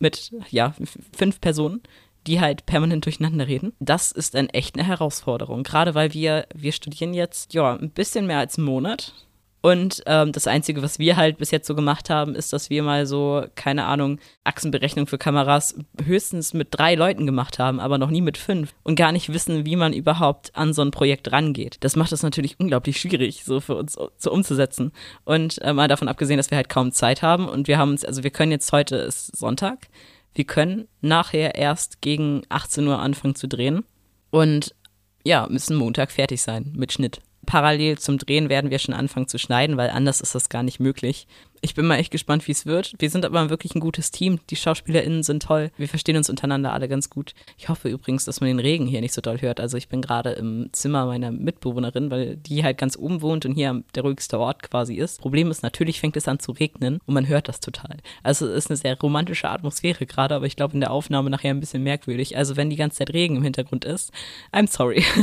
mit 0.00 0.32
ja 0.50 0.74
fünf 1.16 1.40
Personen, 1.40 1.82
die 2.26 2.40
halt 2.40 2.66
permanent 2.66 3.06
durcheinander 3.06 3.46
reden. 3.46 3.72
Das 3.78 4.12
ist 4.12 4.34
dann 4.34 4.50
echt 4.50 4.74
eine 4.74 4.86
Herausforderung, 4.86 5.62
gerade 5.62 5.94
weil 5.94 6.12
wir 6.12 6.46
wir 6.52 6.72
studieren 6.72 7.14
jetzt 7.14 7.54
ja 7.54 7.74
ein 7.74 7.90
bisschen 7.90 8.26
mehr 8.26 8.40
als 8.40 8.58
einen 8.58 8.66
Monat 8.66 9.14
und 9.62 10.02
ähm, 10.06 10.32
das 10.32 10.46
Einzige, 10.46 10.82
was 10.82 10.98
wir 10.98 11.16
halt 11.16 11.36
bis 11.36 11.50
jetzt 11.50 11.66
so 11.66 11.74
gemacht 11.74 12.08
haben, 12.08 12.34
ist, 12.34 12.52
dass 12.52 12.70
wir 12.70 12.82
mal 12.82 13.04
so, 13.04 13.44
keine 13.56 13.84
Ahnung, 13.84 14.18
Achsenberechnung 14.42 15.06
für 15.06 15.18
Kameras 15.18 15.74
höchstens 16.02 16.54
mit 16.54 16.68
drei 16.70 16.94
Leuten 16.94 17.26
gemacht 17.26 17.58
haben, 17.58 17.78
aber 17.78 17.98
noch 17.98 18.10
nie 18.10 18.22
mit 18.22 18.38
fünf 18.38 18.74
und 18.82 18.94
gar 18.94 19.12
nicht 19.12 19.32
wissen, 19.32 19.66
wie 19.66 19.76
man 19.76 19.92
überhaupt 19.92 20.56
an 20.56 20.72
so 20.72 20.80
ein 20.80 20.92
Projekt 20.92 21.30
rangeht. 21.30 21.76
Das 21.80 21.94
macht 21.94 22.12
es 22.12 22.22
natürlich 22.22 22.58
unglaublich 22.58 22.98
schwierig, 22.98 23.44
so 23.44 23.60
für 23.60 23.74
uns 23.74 23.98
so 24.16 24.32
umzusetzen. 24.32 24.92
Und 25.24 25.60
äh, 25.60 25.74
mal 25.74 25.88
davon 25.88 26.08
abgesehen, 26.08 26.38
dass 26.38 26.50
wir 26.50 26.56
halt 26.56 26.70
kaum 26.70 26.92
Zeit 26.92 27.20
haben 27.20 27.46
und 27.46 27.68
wir 27.68 27.76
haben 27.76 27.90
uns, 27.90 28.04
also 28.04 28.22
wir 28.22 28.30
können 28.30 28.52
jetzt 28.52 28.72
heute 28.72 28.96
ist 28.96 29.36
Sonntag, 29.36 29.88
wir 30.34 30.44
können 30.44 30.88
nachher 31.02 31.54
erst 31.54 32.00
gegen 32.00 32.42
18 32.48 32.86
Uhr 32.86 32.98
anfangen 32.98 33.34
zu 33.34 33.46
drehen 33.46 33.84
und 34.30 34.74
ja, 35.22 35.46
müssen 35.50 35.76
Montag 35.76 36.12
fertig 36.12 36.40
sein 36.40 36.72
mit 36.74 36.92
Schnitt 36.92 37.20
parallel 37.50 37.98
zum 37.98 38.16
Drehen 38.16 38.48
werden 38.48 38.70
wir 38.70 38.78
schon 38.78 38.94
anfangen 38.94 39.26
zu 39.26 39.36
schneiden, 39.36 39.76
weil 39.76 39.90
anders 39.90 40.20
ist 40.20 40.36
das 40.36 40.50
gar 40.50 40.62
nicht 40.62 40.78
möglich. 40.78 41.26
Ich 41.62 41.74
bin 41.74 41.84
mal 41.84 41.96
echt 41.96 42.12
gespannt, 42.12 42.46
wie 42.46 42.52
es 42.52 42.64
wird. 42.64 42.94
Wir 43.00 43.10
sind 43.10 43.24
aber 43.24 43.50
wirklich 43.50 43.74
ein 43.74 43.80
gutes 43.80 44.12
Team. 44.12 44.38
Die 44.50 44.56
SchauspielerInnen 44.56 45.24
sind 45.24 45.42
toll. 45.42 45.72
Wir 45.76 45.88
verstehen 45.88 46.16
uns 46.16 46.30
untereinander 46.30 46.72
alle 46.72 46.88
ganz 46.88 47.10
gut. 47.10 47.34
Ich 47.58 47.68
hoffe 47.68 47.88
übrigens, 47.88 48.24
dass 48.24 48.40
man 48.40 48.46
den 48.46 48.60
Regen 48.60 48.86
hier 48.86 49.00
nicht 49.00 49.12
so 49.12 49.20
doll 49.20 49.42
hört. 49.42 49.58
Also 49.58 49.76
ich 49.76 49.88
bin 49.88 50.00
gerade 50.00 50.30
im 50.30 50.68
Zimmer 50.70 51.06
meiner 51.06 51.32
Mitbewohnerin, 51.32 52.12
weil 52.12 52.36
die 52.36 52.62
halt 52.62 52.78
ganz 52.78 52.96
oben 52.96 53.20
wohnt 53.20 53.44
und 53.44 53.56
hier 53.56 53.82
der 53.96 54.04
ruhigste 54.04 54.38
Ort 54.38 54.62
quasi 54.62 54.94
ist. 54.94 55.20
Problem 55.20 55.50
ist, 55.50 55.64
natürlich 55.64 55.98
fängt 55.98 56.16
es 56.16 56.28
an 56.28 56.38
zu 56.38 56.52
regnen 56.52 57.00
und 57.04 57.14
man 57.14 57.26
hört 57.26 57.48
das 57.48 57.58
total. 57.58 57.96
Also 58.22 58.46
es 58.46 58.66
ist 58.66 58.70
eine 58.70 58.76
sehr 58.76 58.96
romantische 58.96 59.50
Atmosphäre 59.50 60.06
gerade, 60.06 60.36
aber 60.36 60.46
ich 60.46 60.54
glaube 60.54 60.74
in 60.74 60.80
der 60.80 60.92
Aufnahme 60.92 61.30
nachher 61.30 61.50
ein 61.50 61.60
bisschen 61.60 61.82
merkwürdig. 61.82 62.36
Also 62.36 62.56
wenn 62.56 62.70
die 62.70 62.76
ganze 62.76 62.98
Zeit 62.98 63.12
Regen 63.12 63.34
im 63.34 63.42
Hintergrund 63.42 63.84
ist, 63.84 64.12
I'm 64.52 64.70
sorry. 64.70 65.02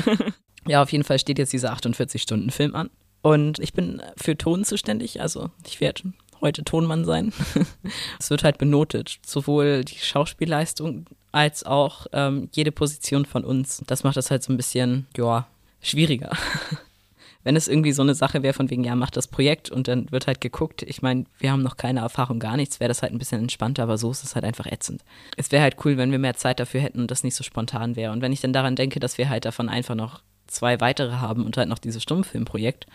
Ja, 0.67 0.81
auf 0.81 0.91
jeden 0.91 1.03
Fall 1.03 1.19
steht 1.19 1.39
jetzt 1.39 1.53
dieser 1.53 1.73
48-Stunden-Film 1.73 2.75
an. 2.75 2.89
Und 3.21 3.59
ich 3.59 3.73
bin 3.73 4.01
für 4.15 4.37
Ton 4.37 4.63
zuständig, 4.63 5.21
also 5.21 5.49
ich 5.65 5.81
werde 5.81 6.13
heute 6.41 6.63
Tonmann 6.63 7.05
sein. 7.05 7.33
es 8.19 8.29
wird 8.29 8.43
halt 8.43 8.57
benotet, 8.57 9.19
sowohl 9.25 9.83
die 9.83 9.97
Schauspielleistung 9.97 11.05
als 11.31 11.65
auch 11.65 12.07
ähm, 12.13 12.49
jede 12.53 12.71
Position 12.71 13.25
von 13.25 13.43
uns. 13.43 13.83
Das 13.87 14.03
macht 14.03 14.17
das 14.17 14.31
halt 14.31 14.43
so 14.43 14.53
ein 14.53 14.57
bisschen, 14.57 15.07
ja, 15.15 15.47
schwieriger. 15.81 16.31
Wenn 17.43 17.55
es 17.55 17.69
irgendwie 17.69 17.93
so 17.93 18.01
eine 18.01 18.13
Sache 18.13 18.43
wäre, 18.43 18.53
von 18.53 18.69
wegen, 18.69 18.83
ja, 18.83 18.93
mach 18.95 19.09
das 19.09 19.27
Projekt 19.27 19.69
und 19.69 19.87
dann 19.87 20.11
wird 20.11 20.27
halt 20.27 20.41
geguckt. 20.41 20.83
Ich 20.83 21.01
meine, 21.01 21.25
wir 21.39 21.51
haben 21.51 21.63
noch 21.63 21.77
keine 21.77 22.01
Erfahrung, 22.01 22.39
gar 22.39 22.57
nichts, 22.57 22.81
wäre 22.81 22.89
das 22.89 23.01
halt 23.01 23.13
ein 23.13 23.19
bisschen 23.19 23.41
entspannter, 23.41 23.83
aber 23.83 23.97
so 23.97 24.11
ist 24.11 24.23
es 24.23 24.35
halt 24.35 24.43
einfach 24.43 24.65
ätzend. 24.65 25.03
Es 25.37 25.51
wäre 25.51 25.63
halt 25.63 25.77
cool, 25.85 25.95
wenn 25.95 26.11
wir 26.11 26.19
mehr 26.19 26.35
Zeit 26.35 26.59
dafür 26.59 26.81
hätten 26.81 26.99
und 26.99 27.09
das 27.09 27.23
nicht 27.23 27.35
so 27.35 27.43
spontan 27.43 27.95
wäre. 27.95 28.11
Und 28.11 28.21
wenn 28.21 28.33
ich 28.33 28.41
dann 28.41 28.51
daran 28.51 28.75
denke, 28.75 28.99
dass 28.99 29.17
wir 29.17 29.29
halt 29.29 29.45
davon 29.45 29.69
einfach 29.69 29.95
noch 29.95 30.21
zwei 30.47 30.79
weitere 30.79 31.13
haben 31.13 31.45
und 31.45 31.57
halt 31.57 31.69
noch 31.69 31.79
dieses 31.79 32.03
Stummfilmprojekt. 32.03 32.87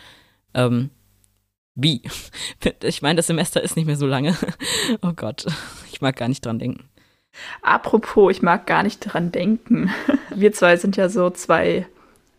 Ähm, 0.53 0.89
wie? 1.75 2.01
Ich 2.83 3.01
meine, 3.01 3.17
das 3.17 3.27
Semester 3.27 3.61
ist 3.61 3.75
nicht 3.75 3.85
mehr 3.85 3.97
so 3.97 4.07
lange. 4.07 4.37
Oh 5.01 5.13
Gott, 5.15 5.45
ich 5.91 6.01
mag 6.01 6.15
gar 6.15 6.27
nicht 6.27 6.45
dran 6.45 6.59
denken. 6.59 6.89
Apropos, 7.61 8.31
ich 8.31 8.41
mag 8.41 8.67
gar 8.67 8.83
nicht 8.83 8.99
dran 8.99 9.31
denken. 9.31 9.91
Wir 10.35 10.53
zwei 10.53 10.77
sind 10.77 10.97
ja 10.97 11.09
so 11.09 11.29
zwei 11.29 11.87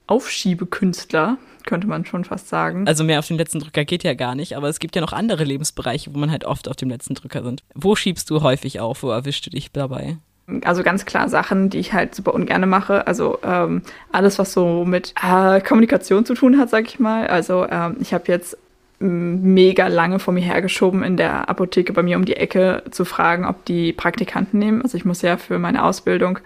Aufschiebekünstler, 0.07 1.39
könnte 1.65 1.87
man 1.87 2.05
schon 2.05 2.25
fast 2.25 2.49
sagen. 2.49 2.87
Also 2.87 3.05
mehr 3.05 3.19
auf 3.19 3.27
den 3.27 3.39
letzten 3.39 3.61
Drücker 3.61 3.85
geht 3.85 4.05
ja 4.05 4.15
gar 4.15 4.35
nicht, 4.35 4.57
aber 4.57 4.69
es 4.69 4.79
gibt 4.79 4.95
ja 4.95 5.03
noch 5.03 5.13
andere 5.13 5.45
Lebensbereiche, 5.45 6.15
wo 6.15 6.19
man 6.19 6.31
halt 6.31 6.45
oft 6.45 6.69
auf 6.69 6.77
dem 6.77 6.91
letzten 6.91 7.15
Drücker 7.15 7.43
sind. 7.43 7.65
Wo 7.75 7.97
schiebst 7.97 8.31
du 8.31 8.43
häufig 8.43 8.81
auf? 8.81 9.03
Wo 9.03 9.11
erwischst 9.11 9.47
du 9.47 9.51
dich 9.51 9.73
dabei? 9.73 10.19
Also 10.65 10.83
ganz 10.83 11.07
klar 11.07 11.29
Sachen, 11.29 11.71
die 11.71 11.79
ich 11.79 11.93
halt 11.93 12.15
super 12.15 12.35
ungerne 12.35 12.67
mache. 12.67 13.07
Also 13.07 13.39
ähm, 13.43 13.83
alles, 14.13 14.39
was 14.39 14.53
so 14.53 14.85
mit 14.85 15.15
äh, 15.23 15.61
Kommunikation 15.61 16.27
zu 16.27 16.35
tun 16.35 16.59
hat, 16.59 16.69
sag 16.71 16.87
ich 16.87 16.99
mal. 16.99 17.27
Also 17.27 17.67
ähm, 17.71 17.97
ich 18.01 18.13
habe 18.13 18.25
jetzt 18.29 18.59
mega 19.01 19.89
lange 19.89 20.19
vor 20.19 20.33
mir 20.33 20.43
hergeschoben, 20.43 21.03
in 21.03 21.17
der 21.17 21.49
Apotheke 21.49 21.93
bei 21.93 22.03
mir 22.03 22.17
um 22.17 22.25
die 22.25 22.37
Ecke 22.37 22.83
zu 22.91 23.05
fragen, 23.05 23.45
ob 23.45 23.65
die 23.65 23.93
Praktikanten 23.93 24.59
nehmen. 24.59 24.83
Also 24.83 24.97
ich 24.97 25.05
muss 25.05 25.23
ja 25.23 25.37
für 25.37 25.59
meine 25.59 25.85
Ausbildung 25.85 26.39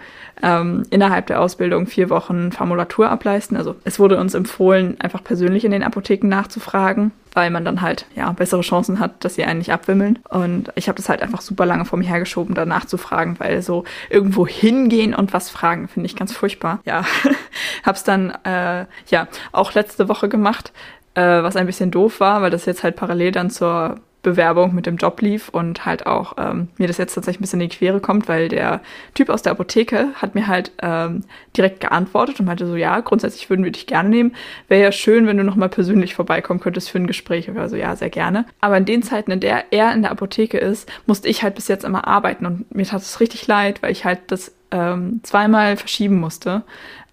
ähm, 0.43 0.83
innerhalb 0.91 1.27
der 1.27 1.41
Ausbildung 1.41 1.87
vier 1.87 2.11
Wochen 2.11 2.51
Formulatur 2.53 3.11
ableisten. 3.11 3.57
Also 3.57 3.77
es 3.85 3.99
wurde 3.99 4.19
uns 4.19 4.35
empfohlen, 4.35 4.97
einfach 5.01 5.23
persönlich 5.23 5.65
in 5.65 5.73
den 5.73 5.83
Apotheken 5.83 6.29
nachzufragen, 6.29 7.13
weil 7.35 7.51
man 7.51 7.65
dann 7.65 7.83
halt 7.83 8.07
ja 8.17 8.33
bessere 8.33 8.63
Chancen 8.63 8.99
hat, 8.99 9.25
dass 9.25 9.35
sie 9.35 9.45
einen 9.45 9.59
nicht 9.59 9.73
abwimmeln. 9.73 10.19
Und 10.29 10.73
ich 10.75 10.89
habe 10.89 10.97
das 10.97 11.09
halt 11.09 11.23
einfach 11.23 11.43
super 11.43 11.67
lange 11.67 11.85
vor 11.85 11.99
mir 11.99 12.09
hergeschoben, 12.09 12.55
da 12.55 12.65
nachzufragen, 12.65 13.39
weil 13.39 13.63
so 13.63 13.85
irgendwo 14.11 14.47
hingehen 14.47 15.15
und 15.15 15.33
was 15.33 15.51
fragen 15.51 15.89
finde 15.89 16.07
ich 16.07 16.17
ganz 16.17 16.33
furchtbar. 16.33 16.81
Ja, 16.85 17.05
hab's 17.85 18.05
dann 18.05 18.31
äh, 18.45 18.87
ja 19.09 19.29
auch 19.53 19.75
letzte 19.75 20.09
Woche 20.09 20.29
gemacht 20.29 20.73
äh, 21.19 21.43
was 21.43 21.57
ein 21.57 21.67
bisschen 21.67 21.91
doof 21.91 22.21
war, 22.21 22.43
weil 22.43 22.51
das 22.51 22.67
jetzt 22.67 22.85
halt 22.85 22.97
parallel 22.97 23.33
dann 23.33 23.51
zur 23.51 23.97
Bewerbung 24.23 24.75
mit 24.75 24.87
dem 24.87 24.97
Job 24.97 25.21
lief 25.21 25.49
und 25.49 25.87
halt 25.87 26.07
auch 26.07 26.35
ähm, 26.39 26.69
mir 26.77 26.89
das 26.89 26.99
jetzt 26.99 27.15
tatsächlich 27.15 27.39
ein 27.39 27.43
bisschen 27.43 27.61
in 27.61 27.69
die 27.69 27.77
Quere 27.77 28.01
kommt, 28.01 28.29
weil 28.29 28.49
der 28.49 28.81
Typ 29.15 29.31
aus 29.31 29.43
der 29.43 29.53
Apotheke 29.53 30.09
hat 30.15 30.35
mir 30.35 30.49
halt 30.49 30.73
ähm, 30.83 31.23
direkt 31.57 31.81
geantwortet 31.81 32.41
und 32.41 32.47
meinte 32.47 32.67
so, 32.67 32.75
ja, 32.75 32.99
grundsätzlich 33.01 33.49
würden 33.49 33.65
wir 33.65 33.71
dich 33.71 33.87
gerne 33.87 34.09
nehmen. 34.09 34.35
Wäre 34.67 34.83
ja 34.83 34.93
schön, 34.93 35.27
wenn 35.27 35.37
du 35.37 35.45
nochmal 35.45 35.69
persönlich 35.69 36.15
vorbeikommen 36.15 36.61
könntest 36.61 36.91
für 36.91 36.99
ein 36.99 37.07
Gespräch. 37.07 37.49
Also 37.57 37.77
ja, 37.77 37.95
sehr 37.95 38.11
gerne. 38.11 38.45
Aber 38.61 38.77
in 38.77 38.85
den 38.85 39.03
Zeiten, 39.03 39.31
in 39.31 39.41
der 39.41 39.73
er 39.73 39.93
in 39.95 40.03
der 40.03 40.11
Apotheke 40.11 40.59
ist, 40.59 40.91
musste 41.07 41.29
ich 41.29 41.43
halt 41.43 41.55
bis 41.55 41.69
jetzt 41.69 41.85
immer 41.85 42.07
arbeiten 42.07 42.45
und 42.45 42.75
mir 42.75 42.87
tat 42.87 43.03
es 43.03 43.21
richtig 43.21 43.47
leid, 43.47 43.83
weil 43.83 43.93
ich 43.93 44.05
halt 44.05 44.21
das 44.29 44.53
ähm, 44.73 45.21
zweimal 45.23 45.77
verschieben 45.77 46.19
musste 46.21 46.65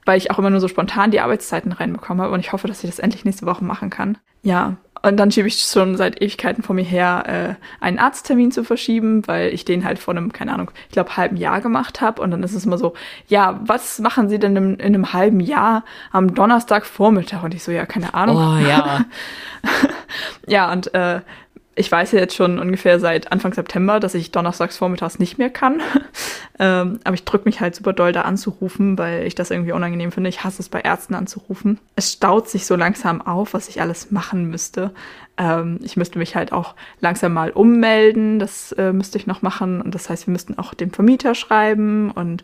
weil 0.06 0.18
ich 0.18 0.32
auch 0.32 0.40
immer 0.40 0.50
nur 0.50 0.60
so 0.60 0.68
spontan 0.68 1.12
die 1.12 1.20
Arbeitszeiten 1.20 1.72
reinbekomme 1.72 2.30
und 2.30 2.40
ich 2.40 2.54
hoffe, 2.54 2.68
dass 2.68 2.84
ich 2.84 2.90
das 2.90 3.00
endlich 3.00 3.26
nächste 3.26 3.46
Woche 3.46 3.64
machen 3.64 3.90
kann. 3.90 4.18
Ja, 4.44 4.78
und 5.06 5.18
dann 5.18 5.30
schiebe 5.30 5.48
ich 5.48 5.60
schon 5.60 5.98
seit 5.98 6.20
Ewigkeiten 6.20 6.64
vor 6.64 6.74
mir 6.74 6.84
her, 6.84 7.58
äh, 7.60 7.84
einen 7.84 8.00
Arzttermin 8.00 8.52
zu 8.52 8.64
verschieben, 8.64 9.28
weil 9.28 9.54
ich 9.54 9.64
den 9.64 9.86
halt 9.86 10.00
vor 10.00 10.16
einem, 10.16 10.34
keine 10.34 10.52
Ahnung, 10.52 10.72
ich 10.88 10.94
glaube, 10.94 11.16
halben 11.16 11.38
Jahr 11.38 11.62
gemacht 11.62 12.02
habe. 12.02 12.24
Und 12.24 12.32
dann 12.32 12.42
ist 12.42 12.56
es 12.56 12.66
immer 12.66 12.80
so, 12.80 12.96
ja, 13.28 13.60
was 13.64 14.00
machen 14.00 14.30
Sie 14.30 14.40
denn 14.40 14.56
in, 14.56 14.74
in 14.76 14.96
einem 14.96 15.14
halben 15.14 15.42
Jahr 15.42 15.86
am 16.12 16.34
Donnerstagvormittag? 16.34 17.44
Und 17.44 17.54
ich 17.54 17.64
so, 17.64 17.72
ja, 17.72 17.86
keine 17.86 18.16
Ahnung. 18.16 18.38
Oh 18.38 18.68
ja. 18.68 19.06
ja, 20.48 20.72
und 20.72 20.92
äh, 20.96 21.22
ich 21.76 21.92
weiß 21.92 22.14
ja 22.14 22.20
jetzt 22.20 22.36
schon 22.36 22.58
ungefähr 22.58 23.00
seit 23.00 23.32
Anfang 23.32 23.54
September, 23.54 24.00
dass 24.00 24.16
ich 24.16 24.32
donnerstags 24.32 24.78
vormittags 24.78 25.20
nicht 25.20 25.38
mehr 25.38 25.52
kann. 25.52 25.82
Ähm, 26.58 27.00
aber 27.04 27.16
ich 27.16 27.26
drücke 27.26 27.46
mich 27.46 27.60
halt 27.60 27.76
super 27.76 27.94
doll 27.94 28.14
da 28.14 28.22
anzurufen, 28.22 28.98
weil 28.98 29.28
ich 29.28 29.36
das 29.36 29.52
irgendwie 29.52 29.74
unangenehm 29.74 30.12
finde. 30.12 30.30
Ich 30.30 30.44
hasse 30.44 30.62
es 30.62 30.70
bei 30.70 30.80
Ärzten 30.82 31.14
anzurufen. 31.14 31.80
Es 31.96 32.14
staut 32.14 32.50
sich 32.50 32.66
so 32.66 32.76
langsam 32.76 33.22
auf, 33.22 33.54
was 33.54 33.68
ich 33.68 33.82
alles 33.82 34.12
machen 34.12 34.50
müsste. 34.50 34.92
Ähm, 35.38 35.80
ich 35.84 35.98
müsste 35.98 36.18
mich 36.18 36.36
halt 36.36 36.54
auch 36.54 36.76
langsam 37.02 37.34
mal 37.34 37.52
ummelden. 37.52 38.40
Das 38.40 38.72
äh, 38.74 38.94
müsste 38.94 39.18
ich 39.18 39.28
noch 39.28 39.42
machen. 39.42 39.82
Und 39.82 39.96
das 39.96 40.10
heißt, 40.10 40.28
wir 40.28 40.32
müssten 40.32 40.58
auch 40.58 40.74
dem 40.74 40.92
Vermieter 40.92 41.36
schreiben 41.36 42.12
und 42.12 42.44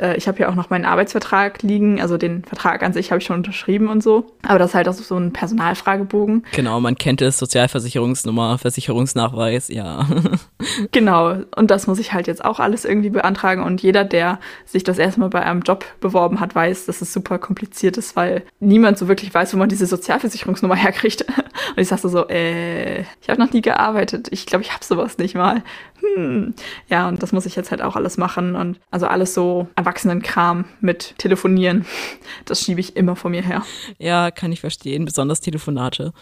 äh, 0.00 0.16
ich 0.16 0.26
habe 0.28 0.38
ja 0.38 0.48
auch 0.48 0.54
noch 0.54 0.70
meinen 0.70 0.84
Arbeitsvertrag 0.84 1.62
liegen, 1.62 2.00
also 2.00 2.16
den 2.16 2.44
Vertrag 2.44 2.82
an 2.82 2.92
sich 2.92 3.10
habe 3.10 3.20
ich 3.20 3.26
schon 3.26 3.36
unterschrieben 3.36 3.88
und 3.88 4.02
so. 4.02 4.32
Aber 4.46 4.58
das 4.58 4.70
ist 4.70 4.74
halt 4.74 4.88
auch 4.88 4.94
so 4.94 5.16
ein 5.16 5.32
Personalfragebogen. 5.32 6.44
Genau, 6.52 6.80
man 6.80 6.96
kennt 6.96 7.22
es, 7.22 7.38
Sozialversicherungsnummer, 7.38 8.58
Versicherungsnachweis, 8.58 9.68
ja. 9.68 10.06
genau, 10.92 11.36
und 11.56 11.70
das 11.70 11.86
muss 11.86 11.98
ich 11.98 12.12
halt 12.12 12.26
jetzt 12.26 12.44
auch 12.44 12.58
alles 12.60 12.84
irgendwie 12.84 13.10
beantragen. 13.10 13.49
Und 13.58 13.82
jeder, 13.82 14.04
der 14.04 14.38
sich 14.64 14.84
das 14.84 14.98
erstmal 14.98 15.28
bei 15.30 15.42
einem 15.42 15.62
Job 15.62 15.84
beworben 16.00 16.38
hat, 16.38 16.54
weiß, 16.54 16.86
dass 16.86 17.00
es 17.00 17.12
super 17.12 17.38
kompliziert 17.38 17.96
ist, 17.96 18.14
weil 18.14 18.44
niemand 18.60 18.98
so 18.98 19.08
wirklich 19.08 19.34
weiß, 19.34 19.52
wo 19.52 19.58
man 19.58 19.68
diese 19.68 19.86
Sozialversicherungsnummer 19.86 20.76
herkriegt. 20.76 21.22
Und 21.22 21.78
ich 21.78 21.88
sagte 21.88 22.08
so, 22.08 22.28
äh, 22.28 23.00
ich 23.00 23.28
habe 23.28 23.40
noch 23.40 23.52
nie 23.52 23.62
gearbeitet. 23.62 24.28
Ich 24.30 24.46
glaube, 24.46 24.62
ich 24.62 24.72
habe 24.72 24.84
sowas 24.84 25.18
nicht 25.18 25.34
mal. 25.34 25.62
Hm. 26.00 26.54
Ja, 26.88 27.08
und 27.08 27.22
das 27.22 27.32
muss 27.32 27.46
ich 27.46 27.56
jetzt 27.56 27.70
halt 27.70 27.82
auch 27.82 27.96
alles 27.96 28.16
machen. 28.16 28.54
Und 28.54 28.78
also 28.90 29.06
alles 29.06 29.34
so 29.34 29.68
Erwachsenenkram 29.74 30.66
mit 30.80 31.14
Telefonieren, 31.18 31.86
das 32.44 32.60
schiebe 32.60 32.80
ich 32.80 32.96
immer 32.96 33.16
vor 33.16 33.30
mir 33.30 33.42
her. 33.42 33.64
Ja, 33.98 34.30
kann 34.30 34.52
ich 34.52 34.60
verstehen, 34.60 35.04
besonders 35.04 35.40
Telefonate. 35.40 36.12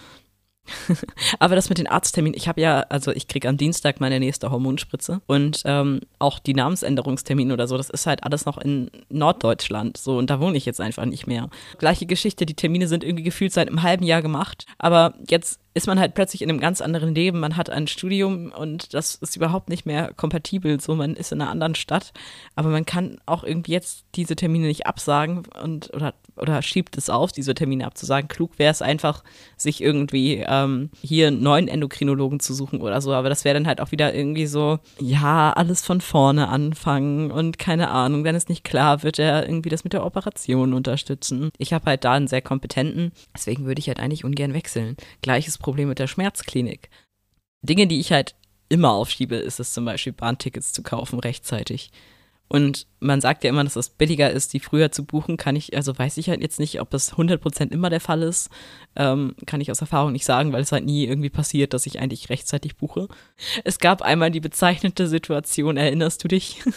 Aber 1.38 1.54
das 1.54 1.68
mit 1.68 1.78
den 1.78 1.86
Arztterminen, 1.86 2.36
ich 2.36 2.48
habe 2.48 2.60
ja, 2.60 2.80
also 2.88 3.12
ich 3.12 3.28
kriege 3.28 3.48
am 3.48 3.56
Dienstag 3.56 4.00
meine 4.00 4.20
nächste 4.20 4.50
Hormonspritze 4.50 5.20
und 5.26 5.62
ähm, 5.64 6.00
auch 6.18 6.38
die 6.38 6.54
Namensänderungstermine 6.54 7.52
oder 7.52 7.66
so, 7.66 7.76
das 7.76 7.90
ist 7.90 8.06
halt 8.06 8.24
alles 8.24 8.46
noch 8.46 8.58
in 8.58 8.90
Norddeutschland 9.08 9.96
so 9.96 10.18
und 10.18 10.30
da 10.30 10.40
wohne 10.40 10.56
ich 10.56 10.66
jetzt 10.66 10.80
einfach 10.80 11.04
nicht 11.04 11.26
mehr. 11.26 11.48
Gleiche 11.78 12.06
Geschichte, 12.06 12.46
die 12.46 12.54
Termine 12.54 12.88
sind 12.88 13.04
irgendwie 13.04 13.24
gefühlt 13.24 13.52
seit 13.52 13.68
einem 13.68 13.82
halben 13.82 14.04
Jahr 14.04 14.22
gemacht, 14.22 14.66
aber 14.78 15.14
jetzt 15.28 15.60
ist 15.78 15.86
man 15.86 16.00
halt 16.00 16.14
plötzlich 16.14 16.42
in 16.42 16.50
einem 16.50 16.58
ganz 16.58 16.80
anderen 16.80 17.14
Leben. 17.14 17.38
Man 17.38 17.56
hat 17.56 17.70
ein 17.70 17.86
Studium 17.86 18.50
und 18.50 18.94
das 18.94 19.14
ist 19.14 19.36
überhaupt 19.36 19.68
nicht 19.68 19.86
mehr 19.86 20.12
kompatibel. 20.12 20.80
So, 20.80 20.96
man 20.96 21.14
ist 21.14 21.30
in 21.30 21.40
einer 21.40 21.52
anderen 21.52 21.76
Stadt, 21.76 22.12
aber 22.56 22.68
man 22.68 22.84
kann 22.84 23.18
auch 23.26 23.44
irgendwie 23.44 23.70
jetzt 23.70 24.04
diese 24.16 24.34
Termine 24.34 24.66
nicht 24.66 24.88
absagen 24.88 25.44
und 25.62 25.94
oder, 25.94 26.14
oder 26.34 26.62
schiebt 26.62 26.98
es 26.98 27.08
auf, 27.08 27.30
diese 27.30 27.54
Termine 27.54 27.86
abzusagen. 27.86 28.26
Klug 28.26 28.58
wäre 28.58 28.72
es 28.72 28.82
einfach, 28.82 29.22
sich 29.56 29.80
irgendwie 29.80 30.44
ähm, 30.44 30.90
hier 31.00 31.28
einen 31.28 31.44
neuen 31.44 31.68
Endokrinologen 31.68 32.40
zu 32.40 32.54
suchen 32.54 32.80
oder 32.80 33.00
so. 33.00 33.12
Aber 33.12 33.28
das 33.28 33.44
wäre 33.44 33.54
dann 33.54 33.68
halt 33.68 33.80
auch 33.80 33.92
wieder 33.92 34.12
irgendwie 34.12 34.46
so, 34.46 34.80
ja, 34.98 35.52
alles 35.52 35.84
von 35.84 36.00
vorne 36.00 36.48
anfangen 36.48 37.30
und 37.30 37.60
keine 37.60 37.90
Ahnung, 37.90 38.24
wenn 38.24 38.34
es 38.34 38.48
nicht 38.48 38.64
klar 38.64 39.04
wird, 39.04 39.20
er 39.20 39.48
irgendwie 39.48 39.68
das 39.68 39.84
mit 39.84 39.92
der 39.92 40.04
Operation 40.04 40.72
unterstützen. 40.72 41.50
Ich 41.56 41.72
habe 41.72 41.86
halt 41.86 42.02
da 42.02 42.14
einen 42.14 42.26
sehr 42.26 42.42
kompetenten, 42.42 43.12
deswegen 43.32 43.64
würde 43.64 43.78
ich 43.78 43.86
halt 43.86 44.00
eigentlich 44.00 44.24
ungern 44.24 44.54
wechseln. 44.54 44.96
Gleiches 45.22 45.56
Problem 45.56 45.67
mit 45.76 45.98
der 45.98 46.06
Schmerzklinik. 46.06 46.90
Dinge, 47.62 47.86
die 47.86 48.00
ich 48.00 48.12
halt 48.12 48.34
immer 48.68 48.92
aufschiebe, 48.92 49.36
ist 49.36 49.60
es 49.60 49.72
zum 49.72 49.84
Beispiel 49.84 50.12
Bahntickets 50.12 50.72
zu 50.72 50.82
kaufen 50.82 51.18
rechtzeitig. 51.18 51.90
Und 52.48 52.86
man 53.00 53.20
sagt 53.20 53.44
ja 53.44 53.50
immer, 53.50 53.64
dass 53.64 53.76
es 53.76 53.88
billiger 53.88 54.30
ist, 54.30 54.52
die 54.52 54.60
früher 54.60 54.90
zu 54.90 55.04
buchen. 55.04 55.36
Kann 55.36 55.56
ich, 55.56 55.76
also 55.76 55.96
weiß 55.96 56.16
ich 56.18 56.28
halt 56.28 56.40
jetzt 56.40 56.58
nicht, 56.58 56.80
ob 56.80 56.90
das 56.90 57.14
100% 57.14 57.70
immer 57.70 57.90
der 57.90 58.00
Fall 58.00 58.22
ist. 58.22 58.50
Ähm, 58.96 59.34
kann 59.46 59.60
ich 59.60 59.70
aus 59.70 59.80
Erfahrung 59.80 60.12
nicht 60.12 60.24
sagen, 60.24 60.52
weil 60.52 60.62
es 60.62 60.72
halt 60.72 60.84
nie 60.84 61.06
irgendwie 61.06 61.30
passiert, 61.30 61.74
dass 61.74 61.86
ich 61.86 62.00
eigentlich 62.00 62.30
rechtzeitig 62.30 62.76
buche. 62.76 63.08
Es 63.64 63.78
gab 63.78 64.02
einmal 64.02 64.30
die 64.30 64.40
bezeichnete 64.40 65.06
Situation, 65.06 65.76
erinnerst 65.76 66.22
du 66.24 66.28
dich? 66.28 66.62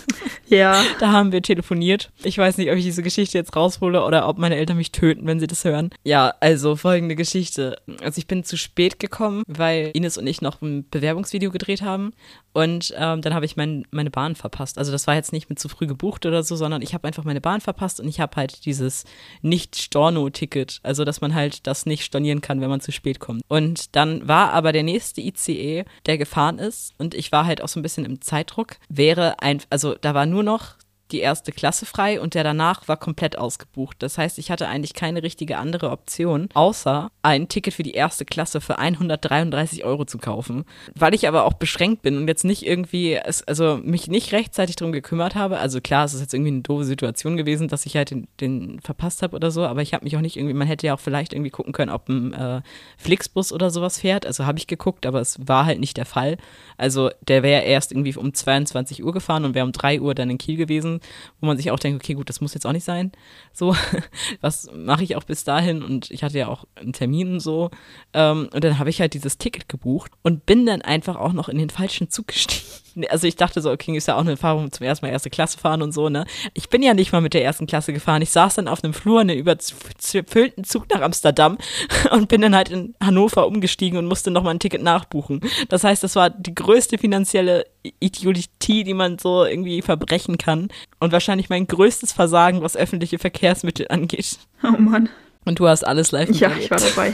Ja. 0.47 0.83
da 0.99 1.13
haben 1.13 1.31
wir 1.31 1.41
telefoniert. 1.41 2.11
Ich 2.23 2.37
weiß 2.37 2.57
nicht, 2.57 2.69
ob 2.69 2.75
ich 2.75 2.83
diese 2.83 3.03
Geschichte 3.03 3.37
jetzt 3.37 3.55
raushole 3.55 4.03
oder 4.03 4.27
ob 4.27 4.37
meine 4.37 4.57
Eltern 4.57 4.75
mich 4.75 4.91
töten, 4.91 5.25
wenn 5.25 5.39
sie 5.39 5.47
das 5.47 5.63
hören. 5.63 5.91
Ja, 6.03 6.33
also 6.41 6.75
folgende 6.75 7.15
Geschichte. 7.15 7.77
Also 8.01 8.19
ich 8.19 8.27
bin 8.27 8.43
zu 8.43 8.57
spät 8.57 8.99
gekommen, 8.99 9.43
weil 9.47 9.91
Ines 9.93 10.17
und 10.17 10.27
ich 10.27 10.41
noch 10.41 10.61
ein 10.61 10.89
Bewerbungsvideo 10.89 11.51
gedreht 11.51 11.83
haben. 11.83 12.11
Und 12.51 12.93
ähm, 12.97 13.21
dann 13.21 13.33
habe 13.33 13.45
ich 13.45 13.55
mein, 13.55 13.87
meine 13.91 14.11
Bahn 14.11 14.35
verpasst. 14.35 14.77
Also 14.77 14.91
das 14.91 15.07
war 15.07 15.15
jetzt 15.15 15.31
nicht 15.31 15.49
mit 15.49 15.57
zu 15.57 15.69
früh 15.69 15.87
gebucht 15.87 16.10
oder 16.25 16.43
so, 16.43 16.55
sondern 16.55 16.81
ich 16.81 16.93
habe 16.93 17.07
einfach 17.07 17.23
meine 17.23 17.41
Bahn 17.41 17.61
verpasst 17.61 17.99
und 17.99 18.07
ich 18.07 18.19
habe 18.19 18.35
halt 18.35 18.65
dieses 18.65 19.05
Nicht-Storno-Ticket, 19.41 20.79
also 20.83 21.05
dass 21.05 21.21
man 21.21 21.33
halt 21.35 21.67
das 21.67 21.85
nicht 21.85 22.03
stornieren 22.03 22.41
kann, 22.41 22.61
wenn 22.61 22.69
man 22.69 22.81
zu 22.81 22.91
spät 22.91 23.19
kommt. 23.19 23.41
Und 23.47 23.95
dann 23.95 24.27
war 24.27 24.53
aber 24.53 24.71
der 24.71 24.83
nächste 24.83 25.21
ICE, 25.21 25.85
der 26.05 26.17
gefahren 26.17 26.59
ist 26.59 26.93
und 26.97 27.13
ich 27.13 27.31
war 27.31 27.45
halt 27.45 27.61
auch 27.61 27.67
so 27.67 27.79
ein 27.79 27.83
bisschen 27.83 28.05
im 28.05 28.21
Zeitdruck, 28.21 28.77
wäre 28.89 29.41
ein, 29.41 29.61
also 29.69 29.95
da 29.95 30.13
war 30.13 30.25
nur 30.25 30.43
noch 30.43 30.75
die 31.11 31.19
erste 31.19 31.51
Klasse 31.51 31.85
frei 31.85 32.19
und 32.19 32.33
der 32.33 32.43
danach 32.43 32.87
war 32.87 32.97
komplett 32.97 33.37
ausgebucht. 33.37 33.97
Das 33.99 34.17
heißt, 34.17 34.39
ich 34.39 34.51
hatte 34.51 34.67
eigentlich 34.67 34.93
keine 34.93 35.23
richtige 35.23 35.57
andere 35.57 35.91
Option, 35.91 36.49
außer 36.53 37.11
ein 37.21 37.47
Ticket 37.47 37.73
für 37.73 37.83
die 37.83 37.93
erste 37.93 38.25
Klasse 38.25 38.61
für 38.61 38.77
133 38.77 39.83
Euro 39.83 40.05
zu 40.05 40.17
kaufen. 40.17 40.65
Weil 40.95 41.13
ich 41.13 41.27
aber 41.27 41.45
auch 41.45 41.53
beschränkt 41.53 42.01
bin 42.01 42.17
und 42.17 42.27
jetzt 42.27 42.45
nicht 42.45 42.65
irgendwie, 42.65 43.19
also 43.19 43.79
mich 43.83 44.07
nicht 44.07 44.31
rechtzeitig 44.31 44.75
darum 44.75 44.91
gekümmert 44.91 45.35
habe. 45.35 45.57
Also 45.57 45.81
klar, 45.81 46.05
es 46.05 46.13
ist 46.13 46.21
jetzt 46.21 46.33
irgendwie 46.33 46.51
eine 46.51 46.61
doofe 46.61 46.85
Situation 46.85 47.37
gewesen, 47.37 47.67
dass 47.67 47.85
ich 47.85 47.95
halt 47.95 48.11
den, 48.11 48.27
den 48.39 48.79
verpasst 48.79 49.21
habe 49.21 49.35
oder 49.35 49.51
so, 49.51 49.65
aber 49.65 49.81
ich 49.81 49.93
habe 49.93 50.03
mich 50.05 50.15
auch 50.15 50.21
nicht 50.21 50.37
irgendwie, 50.37 50.53
man 50.53 50.67
hätte 50.67 50.87
ja 50.87 50.93
auch 50.93 50.99
vielleicht 50.99 51.33
irgendwie 51.33 51.51
gucken 51.51 51.73
können, 51.73 51.91
ob 51.91 52.09
ein 52.09 52.33
äh, 52.33 52.61
Flixbus 52.97 53.51
oder 53.51 53.69
sowas 53.69 53.99
fährt. 53.99 54.25
Also 54.25 54.45
habe 54.45 54.57
ich 54.57 54.67
geguckt, 54.67 55.05
aber 55.05 55.19
es 55.19 55.39
war 55.45 55.65
halt 55.65 55.79
nicht 55.79 55.97
der 55.97 56.05
Fall. 56.05 56.37
Also 56.77 57.11
der 57.27 57.43
wäre 57.43 57.63
erst 57.63 57.91
irgendwie 57.91 58.15
um 58.15 58.33
22 58.33 59.03
Uhr 59.03 59.13
gefahren 59.13 59.45
und 59.45 59.55
wäre 59.55 59.65
um 59.65 59.71
3 59.71 60.01
Uhr 60.01 60.15
dann 60.15 60.29
in 60.29 60.37
Kiel 60.37 60.55
gewesen 60.55 61.00
wo 61.39 61.47
man 61.47 61.57
sich 61.57 61.71
auch 61.71 61.79
denkt, 61.79 62.03
okay, 62.03 62.13
gut, 62.13 62.29
das 62.29 62.41
muss 62.41 62.53
jetzt 62.53 62.65
auch 62.65 62.71
nicht 62.71 62.83
sein. 62.83 63.11
So, 63.53 63.75
was 64.41 64.69
mache 64.73 65.03
ich 65.03 65.15
auch 65.15 65.23
bis 65.23 65.43
dahin? 65.43 65.83
Und 65.83 66.11
ich 66.11 66.23
hatte 66.23 66.37
ja 66.37 66.47
auch 66.47 66.65
einen 66.75 66.93
Termin 66.93 67.33
und 67.33 67.39
so. 67.39 67.71
Ähm, 68.13 68.49
und 68.53 68.63
dann 68.63 68.79
habe 68.79 68.89
ich 68.89 69.01
halt 69.01 69.13
dieses 69.13 69.37
Ticket 69.37 69.69
gebucht 69.69 70.11
und 70.21 70.45
bin 70.45 70.65
dann 70.65 70.81
einfach 70.81 71.15
auch 71.15 71.33
noch 71.33 71.49
in 71.49 71.57
den 71.57 71.69
falschen 71.69 72.09
Zug 72.09 72.27
gestiegen. 72.27 72.65
Also 73.09 73.25
ich 73.25 73.37
dachte 73.37 73.61
so, 73.61 73.71
okay, 73.71 73.95
ist 73.95 74.09
ja 74.09 74.15
auch 74.15 74.19
eine 74.19 74.31
Erfahrung 74.31 74.69
zum 74.69 74.85
ersten 74.85 75.05
Mal 75.05 75.13
erste 75.13 75.29
Klasse 75.29 75.57
fahren 75.57 75.81
und 75.81 75.93
so, 75.93 76.09
ne? 76.09 76.25
Ich 76.53 76.67
bin 76.67 76.83
ja 76.83 76.93
nicht 76.93 77.13
mal 77.13 77.21
mit 77.21 77.33
der 77.33 77.41
ersten 77.41 77.65
Klasse 77.65 77.93
gefahren. 77.93 78.21
Ich 78.21 78.31
saß 78.31 78.55
dann 78.55 78.67
auf 78.67 78.83
einem 78.83 78.93
Flur 78.93 79.21
in 79.21 79.29
einem 79.29 79.39
überfüllten 79.39 80.65
Zug 80.65 80.89
nach 80.89 80.99
Amsterdam 80.99 81.57
und 82.11 82.27
bin 82.27 82.41
dann 82.41 82.53
halt 82.53 82.69
in 82.69 82.93
Hannover 83.01 83.47
umgestiegen 83.47 83.97
und 83.97 84.07
musste 84.07 84.29
nochmal 84.29 84.55
ein 84.55 84.59
Ticket 84.59 84.83
nachbuchen. 84.83 85.39
Das 85.69 85.85
heißt, 85.85 86.03
das 86.03 86.17
war 86.17 86.29
die 86.29 86.53
größte 86.53 86.97
finanzielle 86.97 87.65
Idiotie, 87.99 88.83
die 88.83 88.93
man 88.93 89.17
so 89.19 89.45
irgendwie 89.45 89.81
verbrechen 89.81 90.37
kann. 90.37 90.69
Und 90.99 91.11
wahrscheinlich 91.11 91.49
mein 91.49 91.67
größtes 91.67 92.11
Versagen, 92.11 92.61
was 92.61 92.77
öffentliche 92.77 93.19
Verkehrsmittel 93.19 93.87
angeht. 93.89 94.37
Oh 94.63 94.79
Mann. 94.79 95.09
Und 95.45 95.59
du 95.59 95.67
hast 95.67 95.85
alles 95.85 96.11
live 96.11 96.29
Ja, 96.29 96.51
ich 96.57 96.69
war 96.69 96.79
dabei. 96.79 97.13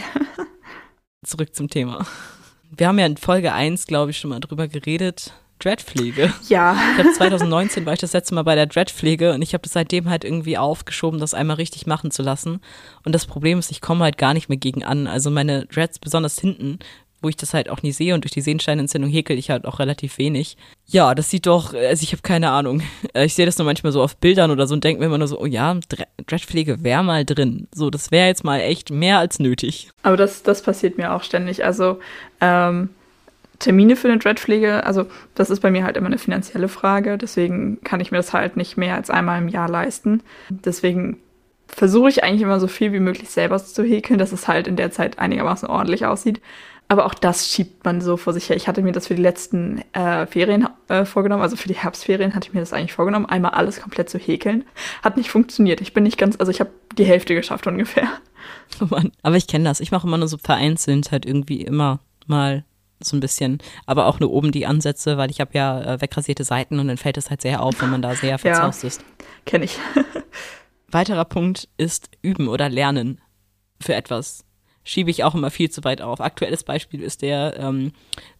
Zurück 1.26 1.56
zum 1.56 1.70
Thema. 1.70 2.06
Wir 2.76 2.88
haben 2.88 3.00
ja 3.00 3.06
in 3.06 3.18
Folge 3.18 3.54
1, 3.54 3.88
glaube 3.88 4.12
ich, 4.12 4.18
schon 4.18 4.30
mal 4.30 4.40
drüber 4.40 4.68
geredet. 4.68 5.34
Dreadpflege. 5.60 6.34
Ja. 6.50 6.78
Ich 6.94 7.00
habe 7.00 7.14
2019 7.14 7.86
war 7.86 7.94
ich 7.94 8.00
das 8.00 8.14
letzte 8.14 8.36
Mal 8.36 8.44
bei 8.44 8.56
der 8.56 8.68
Dreadpflege 8.68 9.34
und 9.34 9.42
ich 9.42 9.54
habe 9.54 9.64
das 9.64 9.74
seitdem 9.74 10.10
halt 10.10 10.24
irgendwie 10.24 10.58
aufgeschoben, 10.58 11.20
das 11.20 11.34
einmal 11.34 11.56
richtig 11.56 11.88
machen 11.88 12.12
zu 12.12 12.22
lassen. 12.22 12.62
Und 13.04 13.16
das 13.16 13.26
Problem 13.26 13.58
ist, 13.58 13.72
ich 13.72 13.82
komme 13.82 14.04
halt 14.04 14.18
gar 14.18 14.34
nicht 14.34 14.50
mehr 14.50 14.58
gegen 14.58 14.84
an. 14.84 15.08
Also 15.08 15.32
meine 15.32 15.66
Dreads 15.66 16.00
besonders 16.00 16.40
hinten 16.40 16.80
wo 17.22 17.30
ich 17.30 17.38
das 17.38 17.54
halt 17.54 17.70
auch 17.70 17.82
nie 17.82 17.92
sehe 17.92 18.14
und 18.14 18.24
durch 18.24 18.32
die 18.32 18.42
Sehensteinentzündung 18.42 19.10
häkel 19.10 19.38
ich 19.38 19.50
halt 19.50 19.66
auch 19.66 19.80
relativ 19.80 20.18
wenig. 20.18 20.58
Ja, 20.86 21.16
das 21.16 21.30
sieht 21.30 21.46
doch, 21.48 21.74
also 21.74 22.04
ich 22.04 22.12
habe 22.12 22.22
keine 22.22 22.52
Ahnung. 22.52 22.82
Ich 23.14 23.34
sehe 23.34 23.46
das 23.46 23.58
nur 23.58 23.66
manchmal 23.66 23.92
so 23.92 24.02
auf 24.02 24.18
Bildern 24.18 24.52
oder 24.52 24.68
so 24.68 24.76
und 24.76 24.84
denke 24.84 25.00
mir 25.00 25.08
immer 25.08 25.18
nur 25.18 25.28
so, 25.28 25.40
oh 25.40 25.46
ja, 25.46 25.80
Dreadpflege 26.28 26.84
wäre 26.84 27.04
mal 27.04 27.26
drin. 27.26 27.68
So, 27.74 27.90
das 27.90 28.12
wäre 28.12 28.28
jetzt 28.28 28.44
mal 28.44 28.60
echt 28.60 28.92
mehr 28.92 29.18
als 29.18 29.40
nötig. 29.40 29.90
Aber 30.04 30.18
das, 30.18 30.44
das 30.44 30.62
passiert 30.62 30.98
mir 30.98 31.14
auch 31.14 31.24
ständig. 31.24 31.66
Also, 31.66 32.00
ähm, 32.42 32.90
Termine 33.60 33.96
für 33.96 34.08
eine 34.08 34.20
Dreadpflege, 34.20 34.86
also 34.86 35.08
das 35.34 35.50
ist 35.50 35.62
bei 35.62 35.72
mir 35.72 35.84
halt 35.84 35.98
immer 35.98 36.08
eine 36.08 36.20
finanzielle 36.20 36.68
Frage, 36.68 37.18
deswegen 37.18 37.82
kann 37.84 38.00
ich 38.00 38.12
mir 38.12 38.18
das 38.18 38.34
halt 38.34 38.56
nicht 38.56 38.78
mehr 38.78 38.96
als 38.96 39.10
einmal 39.10 39.42
im 39.42 39.48
Jahr 39.48 39.68
leisten. 39.68 40.22
Deswegen 40.50 41.18
versuche 41.68 42.10
ich 42.10 42.24
eigentlich 42.24 42.42
immer 42.42 42.60
so 42.60 42.68
viel 42.68 42.94
wie 42.94 43.00
möglich 43.00 43.30
selber 43.30 43.58
zu 43.58 43.84
häkeln, 43.84 44.20
dass 44.20 44.32
es 44.32 44.48
halt 44.48 44.68
in 44.68 44.76
der 44.76 44.92
Zeit 44.92 45.20
einigermaßen 45.20 45.68
ordentlich 45.68 46.06
aussieht. 46.06 46.40
Aber 46.90 47.06
auch 47.06 47.14
das 47.14 47.52
schiebt 47.52 47.84
man 47.84 48.00
so 48.00 48.16
vor 48.16 48.34
sich 48.34 48.50
her. 48.50 48.56
Ich 48.56 48.68
hatte 48.68 48.82
mir 48.82 48.94
das 48.94 49.08
für 49.08 49.16
die 49.16 49.22
letzten 49.22 49.84
äh, 49.94 50.26
Ferien 50.26 50.70
äh, 50.88 51.04
vorgenommen, 51.04 51.44
also 51.44 51.58
für 51.58 51.68
die 51.68 51.76
Herbstferien 51.76 52.34
hatte 52.34 52.48
ich 52.48 52.54
mir 52.54 52.62
das 52.62 52.72
eigentlich 52.72 52.94
vorgenommen, 52.94 53.26
einmal 53.26 53.52
alles 53.52 53.82
komplett 53.82 54.10
zu 54.10 54.18
häkeln. 54.18 54.64
Hat 55.04 55.18
nicht 55.18 55.30
funktioniert. 55.30 55.82
Ich 55.82 55.94
bin 55.94 56.04
nicht 56.04 56.18
ganz, 56.18 56.38
also 56.40 56.50
ich 56.50 56.62
habe 56.62 56.70
die 56.98 57.06
Hälfte 57.06 57.36
geschafft 57.36 57.68
ungefähr. 57.68 58.08
Oh 58.82 58.86
Mann. 58.86 59.12
Aber 59.22 59.36
ich 59.36 59.48
kenne 59.48 59.66
das. 59.66 59.82
Ich 59.82 59.92
mache 59.92 60.08
immer 60.08 60.18
nur 60.18 60.30
so 60.30 60.38
vereinzelt 60.38 61.12
halt 61.12 61.26
irgendwie 61.26 61.62
immer 61.62 62.00
mal 62.26 62.64
so 63.00 63.16
ein 63.16 63.20
bisschen, 63.20 63.60
aber 63.86 64.08
auch 64.08 64.20
nur 64.20 64.32
oben 64.32 64.52
die 64.52 64.66
Ansätze, 64.66 65.18
weil 65.18 65.30
ich 65.30 65.40
habe 65.40 65.52
ja 65.54 65.82
äh, 65.82 66.02
wegrasierte 66.02 66.44
Seiten 66.44 66.80
und 66.80 66.88
dann 66.88 66.98
fällt 66.98 67.18
es 67.18 67.30
halt 67.30 67.42
sehr 67.42 67.62
auf, 67.62 67.80
wenn 67.82 67.90
man 67.90 68.02
da 68.02 68.16
sehr 68.16 68.38
verzaust 68.40 68.84
ja, 68.84 68.88
ist. 68.88 69.04
Kenne 69.46 69.66
ich. 69.66 69.78
Weiterer 70.90 71.26
Punkt 71.26 71.68
ist 71.78 72.10
üben 72.22 72.48
oder 72.48 72.70
lernen 72.70 73.22
für 73.82 73.94
etwas. 73.94 74.46
Schiebe 74.88 75.12
ich 75.12 75.26
auch 75.26 75.36
immer 75.36 75.52
viel 75.52 75.70
zu 75.70 75.84
weit 75.84 76.02
auf. 76.02 76.22
Aktuelles 76.22 76.64
Beispiel 76.64 77.02
ist 77.02 77.22
der 77.22 77.60
ähm, 77.60 77.92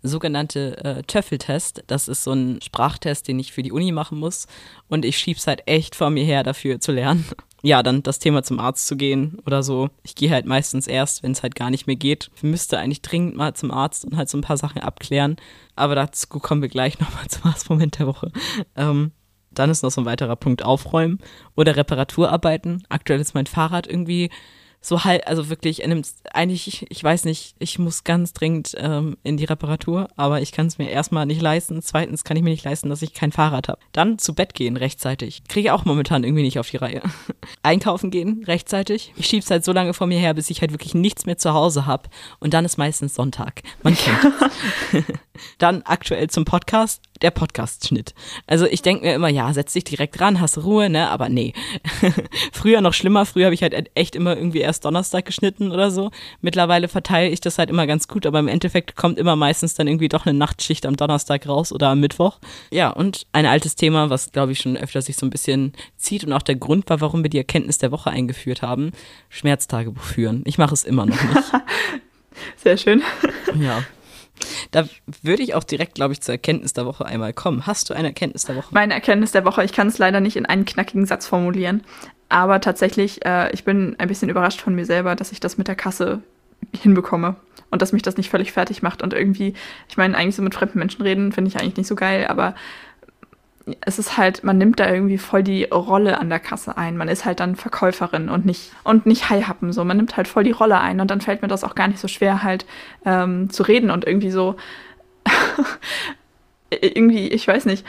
sogenannte 0.02 0.78
äh, 0.82 1.04
Töffeltest. 1.04 1.84
Das 1.88 2.08
ist 2.08 2.24
so 2.24 2.32
ein 2.32 2.62
Sprachtest, 2.62 3.28
den 3.28 3.38
ich 3.38 3.52
für 3.52 3.64
die 3.64 3.74
Uni 3.74 3.92
machen 3.92 4.18
muss. 4.18 4.48
Und 4.88 5.04
ich 5.04 5.18
schiebe 5.18 5.38
es 5.38 5.46
halt 5.46 5.64
echt 5.66 5.94
vor 5.94 6.10
mir 6.10 6.24
her, 6.24 6.44
dafür 6.44 6.80
zu 6.80 6.94
lernen. 6.94 7.26
Ja, 7.64 7.82
dann 7.82 8.04
das 8.04 8.20
Thema 8.20 8.44
zum 8.44 8.60
Arzt 8.60 8.86
zu 8.86 8.96
gehen 8.96 9.40
oder 9.48 9.64
so. 9.64 9.90
Ich 10.04 10.14
gehe 10.14 10.30
halt 10.30 10.46
meistens 10.46 10.86
erst, 10.86 11.24
wenn 11.24 11.32
es 11.32 11.42
halt 11.42 11.56
gar 11.56 11.72
nicht 11.72 11.88
mehr 11.88 11.96
geht. 11.96 12.30
Ich 12.36 12.44
müsste 12.44 12.78
eigentlich 12.78 13.02
dringend 13.02 13.36
mal 13.36 13.56
zum 13.56 13.72
Arzt 13.72 14.06
und 14.06 14.16
halt 14.16 14.30
so 14.30 14.38
ein 14.38 14.42
paar 14.42 14.58
Sachen 14.58 14.80
abklären. 14.80 15.38
Aber 15.76 15.96
dazu 15.96 16.28
kommen 16.28 16.62
wir 16.62 16.70
gleich 16.70 17.00
nochmal 17.00 17.28
zum 17.28 17.46
Arztmoment 17.46 17.98
der 17.98 18.06
Woche. 18.06 18.32
Ähm, 18.76 19.12
dann 19.50 19.72
ist 19.72 19.82
noch 19.82 19.90
so 19.90 20.02
ein 20.02 20.06
weiterer 20.06 20.36
Punkt 20.36 20.64
Aufräumen 20.64 21.18
oder 21.56 21.76
Reparaturarbeiten. 21.76 22.84
Aktuell 22.90 23.20
ist 23.20 23.34
mein 23.34 23.48
Fahrrad 23.48 23.88
irgendwie 23.88 24.30
so 24.82 25.04
halt, 25.04 25.28
also 25.28 25.50
wirklich, 25.50 25.84
eigentlich, 26.34 26.86
ich 26.90 27.04
weiß 27.04 27.26
nicht, 27.26 27.56
ich 27.60 27.80
muss 27.80 28.04
ganz 28.04 28.34
dringend 28.34 28.74
ähm, 28.78 29.18
in 29.24 29.38
die 29.38 29.46
Reparatur, 29.46 30.08
aber 30.16 30.42
ich 30.42 30.52
kann 30.52 30.68
es 30.68 30.78
mir 30.78 30.90
erstmal 30.90 31.26
nicht 31.26 31.42
leisten. 31.42 31.82
Zweitens 31.82 32.24
kann 32.24 32.38
ich 32.38 32.44
mir 32.44 32.52
nicht 32.52 32.64
leisten, 32.64 32.90
dass 32.90 33.02
ich 33.02 33.14
kein 33.14 33.32
Fahrrad 33.32 33.68
habe. 33.68 33.80
Dann 33.92 34.18
zu 34.18 34.34
Bett 34.34 34.54
gehen 34.54 34.78
rechtzeitig. 34.78 35.44
Kriege 35.48 35.74
auch 35.74 35.86
momentan 35.86 36.24
irgendwie 36.24 36.44
nicht 36.44 36.60
auf 36.60 36.70
die 36.70 36.78
Reihe. 36.78 37.02
Einkaufen 37.64 38.12
gehen 38.12 38.44
rechtzeitig. 38.46 39.14
Ich 39.18 39.26
schieb's 39.26 39.52
halt 39.52 39.66
so 39.66 39.74
lange 39.74 39.94
vor 39.94 40.08
mir 40.08 40.20
her, 40.20 40.34
bis 40.34 40.50
ich 40.50 40.62
halt 40.62 40.72
wirklich 40.72 40.94
nichts 40.94 41.26
mehr 41.26 41.38
zu 41.38 41.54
Hause 41.54 41.86
habe. 41.86 42.10
Und 42.40 42.54
dann 42.54 42.64
ist 42.64 42.78
meistens 42.78 43.16
Sonntag. 43.16 43.64
Man 43.84 43.96
kennt 43.96 44.20
es. 44.94 45.04
dann 45.58 45.82
aktuell 45.84 46.30
zum 46.30 46.46
Podcast, 46.46 47.02
der 47.22 47.32
Podcast-Schnitt. 47.32 48.14
Also 48.46 48.66
ich 48.66 48.82
denke 48.82 49.06
mir 49.06 49.16
immer, 49.16 49.30
ja, 49.30 49.52
setz 49.54 49.74
dich 49.74 49.84
direkt 49.84 50.20
ran, 50.20 50.40
hast 50.40 50.58
Ruhe, 50.60 50.90
ne? 50.90 51.10
Aber 51.10 51.30
nee. 51.30 51.54
früher 52.52 52.82
noch 52.82 52.94
schlimmer, 52.94 53.26
früher 53.26 53.46
habe 53.46 53.56
ich 53.56 53.64
halt 53.64 53.92
echt 53.96 54.16
immer 54.16 54.36
irgendwie 54.36 54.62
erst 54.68 54.86
Donnerstag 54.86 55.26
geschnitten 55.26 55.72
oder 55.72 55.90
so. 55.90 56.12
Mittlerweile 56.42 56.88
verteile 56.88 57.30
ich 57.30 57.42
das 57.42 57.58
halt 57.58 57.70
immer 57.70 57.88
ganz 57.88 58.08
gut, 58.08 58.26
aber 58.26 58.40
im 58.40 58.48
Endeffekt 58.48 58.96
kommt 58.96 59.18
immer 59.18 59.36
meistens 59.36 59.74
dann 59.74 59.88
irgendwie 59.88 60.10
doch 60.10 60.26
eine 60.26 60.38
Nachtschicht 60.38 60.86
am 60.86 60.96
Donnerstag 60.96 61.48
raus 61.48 61.72
oder 61.72 61.90
am 61.90 62.00
Mittwoch. 62.00 62.40
Ja, 62.72 62.90
und 62.90 63.26
ein 63.32 63.46
altes 63.46 63.76
Thema, 63.76 64.10
was 64.10 64.32
glaube 64.32 64.52
ich 64.52 64.60
schon 64.60 64.78
öfter 64.78 65.02
sich 65.02 65.18
so 65.18 65.26
ein 65.26 65.32
bisschen 65.32 65.74
zieht 65.96 66.24
und 66.24 66.34
auch 66.34 66.44
der 66.44 66.56
Grund 66.56 66.90
war, 66.90 67.02
warum 67.02 67.24
wir 67.24 67.30
die 67.30 67.38
Erkenntnis 67.38 67.78
der 67.80 67.92
Woche 67.92 68.12
eingeführt 68.12 68.62
haben, 68.62 68.92
Schmerztagebuch 69.30 70.04
führen. 70.04 70.44
Ich 70.46 70.58
mache 70.58 70.74
es 70.74 70.84
immer 70.84 71.06
noch 71.06 71.22
nicht. 71.22 71.52
Sehr 72.58 72.78
schön. 72.78 73.02
Ja. 73.60 73.84
Da 74.72 74.88
würde 75.24 75.44
ich 75.44 75.56
auch 75.56 75.64
direkt, 75.64 75.96
glaube 75.96 76.14
ich, 76.14 76.22
zur 76.22 76.34
Erkenntnis 76.34 76.74
der 76.74 76.86
Woche 76.86 77.06
einmal 77.06 77.34
kommen. 77.34 77.66
Hast 77.66 77.90
du 77.90 77.94
eine 77.94 78.10
Erkenntnis 78.10 78.44
der 78.44 78.56
Woche? 78.56 78.68
Meine 78.72 78.94
Erkenntnis 78.94 79.32
der 79.32 79.46
Woche, 79.46 79.64
ich 79.64 79.74
kann 79.74 79.88
es 79.88 79.98
leider 79.98 80.20
nicht 80.20 80.36
in 80.36 80.46
einen 80.46 80.66
knackigen 80.66 81.06
Satz 81.06 81.28
formulieren, 81.28 81.84
aber 82.30 82.62
tatsächlich, 82.62 83.26
äh, 83.26 83.52
ich 83.52 83.64
bin 83.64 83.96
ein 83.98 84.08
bisschen 84.08 84.30
überrascht 84.30 84.62
von 84.62 84.76
mir 84.76 84.86
selber, 84.86 85.16
dass 85.16 85.32
ich 85.32 85.40
das 85.40 85.58
mit 85.58 85.68
der 85.68 85.76
Kasse 85.76 86.22
hinbekomme 86.74 87.36
und 87.70 87.82
dass 87.82 87.94
mich 87.94 88.02
das 88.02 88.18
nicht 88.18 88.30
völlig 88.30 88.52
fertig 88.52 88.82
macht 88.82 89.02
und 89.02 89.14
irgendwie, 89.14 89.54
ich 89.90 89.98
meine, 89.98 90.18
eigentlich 90.18 90.36
so 90.36 90.42
mit 90.42 90.56
fremden 90.56 90.80
Menschen 90.80 91.02
reden 91.02 91.32
finde 91.32 91.50
ich 91.50 91.58
eigentlich 91.58 91.78
nicht 91.78 91.88
so 91.88 91.96
geil, 91.96 92.28
aber 92.28 92.56
es 93.82 94.00
ist 94.00 94.18
halt, 94.18 94.44
man 94.44 94.58
nimmt 94.58 94.80
da 94.80 94.90
irgendwie 94.90 95.18
voll 95.18 95.44
die 95.44 95.66
Rolle 95.66 96.20
an 96.20 96.30
der 96.30 96.40
Kasse 96.40 96.78
ein. 96.78 96.96
Man 96.96 97.10
ist 97.10 97.26
halt 97.26 97.40
dann 97.40 97.56
Verkäuferin 97.56 98.30
und 98.30 98.46
nicht 98.46 98.72
und 98.84 99.06
nicht 99.06 99.30
Haihappen 99.30 99.74
so. 99.74 99.84
Man 99.84 99.98
nimmt 99.98 100.16
halt 100.16 100.28
voll 100.28 100.44
die 100.44 100.52
Rolle 100.52 100.80
ein 100.80 101.02
und 101.02 101.12
dann 101.12 101.20
fällt 101.20 101.42
mir 101.42 101.48
das 101.50 101.64
auch 101.66 101.76
gar 101.76 101.90
nicht 101.90 102.00
so 102.00 102.08
schwer 102.08 102.44
halt 102.44 102.66
ähm, 103.06 103.50
zu 103.50 103.64
reden 103.64 103.92
und 103.92 104.06
irgendwie 104.06 104.32
so 104.32 104.56
irgendwie, 106.70 107.28
ich 107.28 107.48
weiß 107.48 107.66
nicht. 107.66 107.86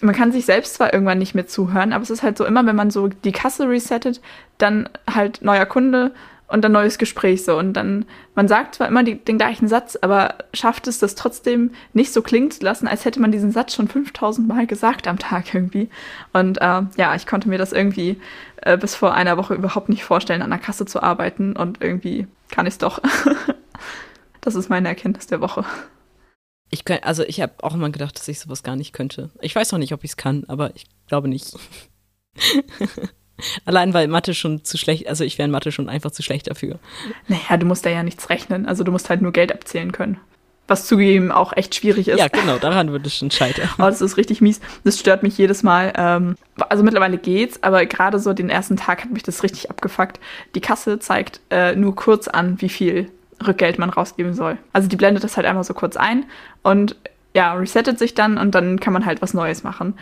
Man 0.00 0.14
kann 0.14 0.32
sich 0.32 0.46
selbst 0.46 0.74
zwar 0.74 0.92
irgendwann 0.92 1.18
nicht 1.18 1.34
mehr 1.34 1.46
zuhören, 1.46 1.92
aber 1.92 2.02
es 2.02 2.10
ist 2.10 2.22
halt 2.22 2.38
so 2.38 2.44
immer, 2.44 2.64
wenn 2.66 2.76
man 2.76 2.90
so 2.90 3.08
die 3.08 3.32
Kasse 3.32 3.68
resettet, 3.68 4.20
dann 4.58 4.88
halt 5.12 5.42
neuer 5.42 5.66
Kunde 5.66 6.12
und 6.48 6.62
dann 6.62 6.72
neues 6.72 6.98
Gespräch 6.98 7.44
so. 7.44 7.58
Und 7.58 7.74
dann, 7.74 8.06
man 8.34 8.48
sagt 8.48 8.76
zwar 8.76 8.88
immer 8.88 9.04
die, 9.04 9.16
den 9.16 9.38
gleichen 9.38 9.68
Satz, 9.68 9.96
aber 10.00 10.36
schafft 10.54 10.88
es, 10.88 10.98
das 10.98 11.14
trotzdem 11.14 11.72
nicht 11.92 12.12
so 12.12 12.22
klingen 12.22 12.50
zu 12.50 12.64
lassen, 12.64 12.88
als 12.88 13.04
hätte 13.04 13.20
man 13.20 13.30
diesen 13.30 13.52
Satz 13.52 13.74
schon 13.74 13.88
5000 13.88 14.48
Mal 14.48 14.66
gesagt 14.66 15.06
am 15.06 15.18
Tag 15.18 15.54
irgendwie. 15.54 15.90
Und 16.32 16.58
äh, 16.58 16.82
ja, 16.96 17.14
ich 17.14 17.26
konnte 17.26 17.48
mir 17.48 17.58
das 17.58 17.72
irgendwie 17.72 18.18
äh, 18.62 18.78
bis 18.78 18.94
vor 18.94 19.14
einer 19.14 19.36
Woche 19.36 19.54
überhaupt 19.54 19.90
nicht 19.90 20.04
vorstellen, 20.04 20.42
an 20.42 20.50
der 20.50 20.58
Kasse 20.58 20.86
zu 20.86 21.02
arbeiten. 21.02 21.54
Und 21.54 21.82
irgendwie 21.82 22.26
kann 22.50 22.66
ich 22.66 22.74
es 22.74 22.78
doch. 22.78 23.00
das 24.40 24.54
ist 24.54 24.70
meine 24.70 24.88
Erkenntnis 24.88 25.26
der 25.26 25.40
Woche. 25.40 25.64
Ich 26.70 26.84
kann, 26.84 26.98
also 27.02 27.22
ich 27.24 27.40
habe 27.40 27.52
auch 27.62 27.74
immer 27.74 27.90
gedacht, 27.90 28.18
dass 28.18 28.28
ich 28.28 28.40
sowas 28.40 28.62
gar 28.62 28.76
nicht 28.76 28.92
könnte. 28.92 29.30
Ich 29.40 29.54
weiß 29.54 29.72
noch 29.72 29.78
nicht, 29.78 29.92
ob 29.92 30.04
ich 30.04 30.10
es 30.10 30.16
kann, 30.16 30.44
aber 30.48 30.74
ich 30.76 30.86
glaube 31.06 31.28
nicht. 31.28 31.56
Allein 33.64 33.94
weil 33.94 34.08
Mathe 34.08 34.34
schon 34.34 34.64
zu 34.64 34.76
schlecht, 34.76 35.08
also 35.08 35.24
ich 35.24 35.38
wäre 35.38 35.46
in 35.46 35.52
Mathe 35.52 35.72
schon 35.72 35.88
einfach 35.88 36.10
zu 36.10 36.22
schlecht 36.22 36.50
dafür. 36.50 36.78
Naja, 37.28 37.56
du 37.56 37.66
musst 37.66 37.86
da 37.86 37.90
ja 37.90 38.02
nichts 38.02 38.30
rechnen. 38.30 38.66
Also 38.66 38.84
du 38.84 38.92
musst 38.92 39.10
halt 39.10 39.22
nur 39.22 39.32
Geld 39.32 39.52
abzählen 39.52 39.92
können. 39.92 40.18
Was 40.66 40.86
zugegeben 40.86 41.32
auch 41.32 41.54
echt 41.56 41.74
schwierig 41.74 42.08
ist. 42.08 42.18
Ja, 42.18 42.28
genau, 42.28 42.58
daran 42.58 42.92
würde 42.92 43.06
es 43.06 43.16
schon 43.16 43.30
scheitern. 43.30 43.70
oh, 43.78 43.82
das 43.84 44.02
ist 44.02 44.18
richtig 44.18 44.42
mies. 44.42 44.60
Das 44.84 44.98
stört 44.98 45.22
mich 45.22 45.38
jedes 45.38 45.62
Mal. 45.62 45.94
Ähm, 45.96 46.34
also 46.68 46.84
mittlerweile 46.84 47.16
geht's, 47.16 47.62
aber 47.62 47.86
gerade 47.86 48.18
so 48.18 48.34
den 48.34 48.50
ersten 48.50 48.76
Tag 48.76 49.04
hat 49.04 49.10
mich 49.10 49.22
das 49.22 49.42
richtig 49.42 49.70
abgefuckt. 49.70 50.20
Die 50.54 50.60
Kasse 50.60 50.98
zeigt 50.98 51.40
äh, 51.48 51.74
nur 51.74 51.96
kurz 51.96 52.28
an, 52.28 52.60
wie 52.60 52.68
viel 52.68 53.10
Rückgeld 53.46 53.78
man 53.78 53.90
rausgeben 53.90 54.34
soll. 54.34 54.58
Also 54.72 54.88
die 54.88 54.96
blendet 54.96 55.24
das 55.24 55.36
halt 55.36 55.46
einmal 55.46 55.64
so 55.64 55.74
kurz 55.74 55.96
ein 55.96 56.24
und 56.62 56.96
ja, 57.34 57.52
resettet 57.52 57.98
sich 57.98 58.14
dann 58.14 58.38
und 58.38 58.54
dann 58.54 58.80
kann 58.80 58.92
man 58.92 59.06
halt 59.06 59.22
was 59.22 59.34
Neues 59.34 59.62
machen. 59.62 59.94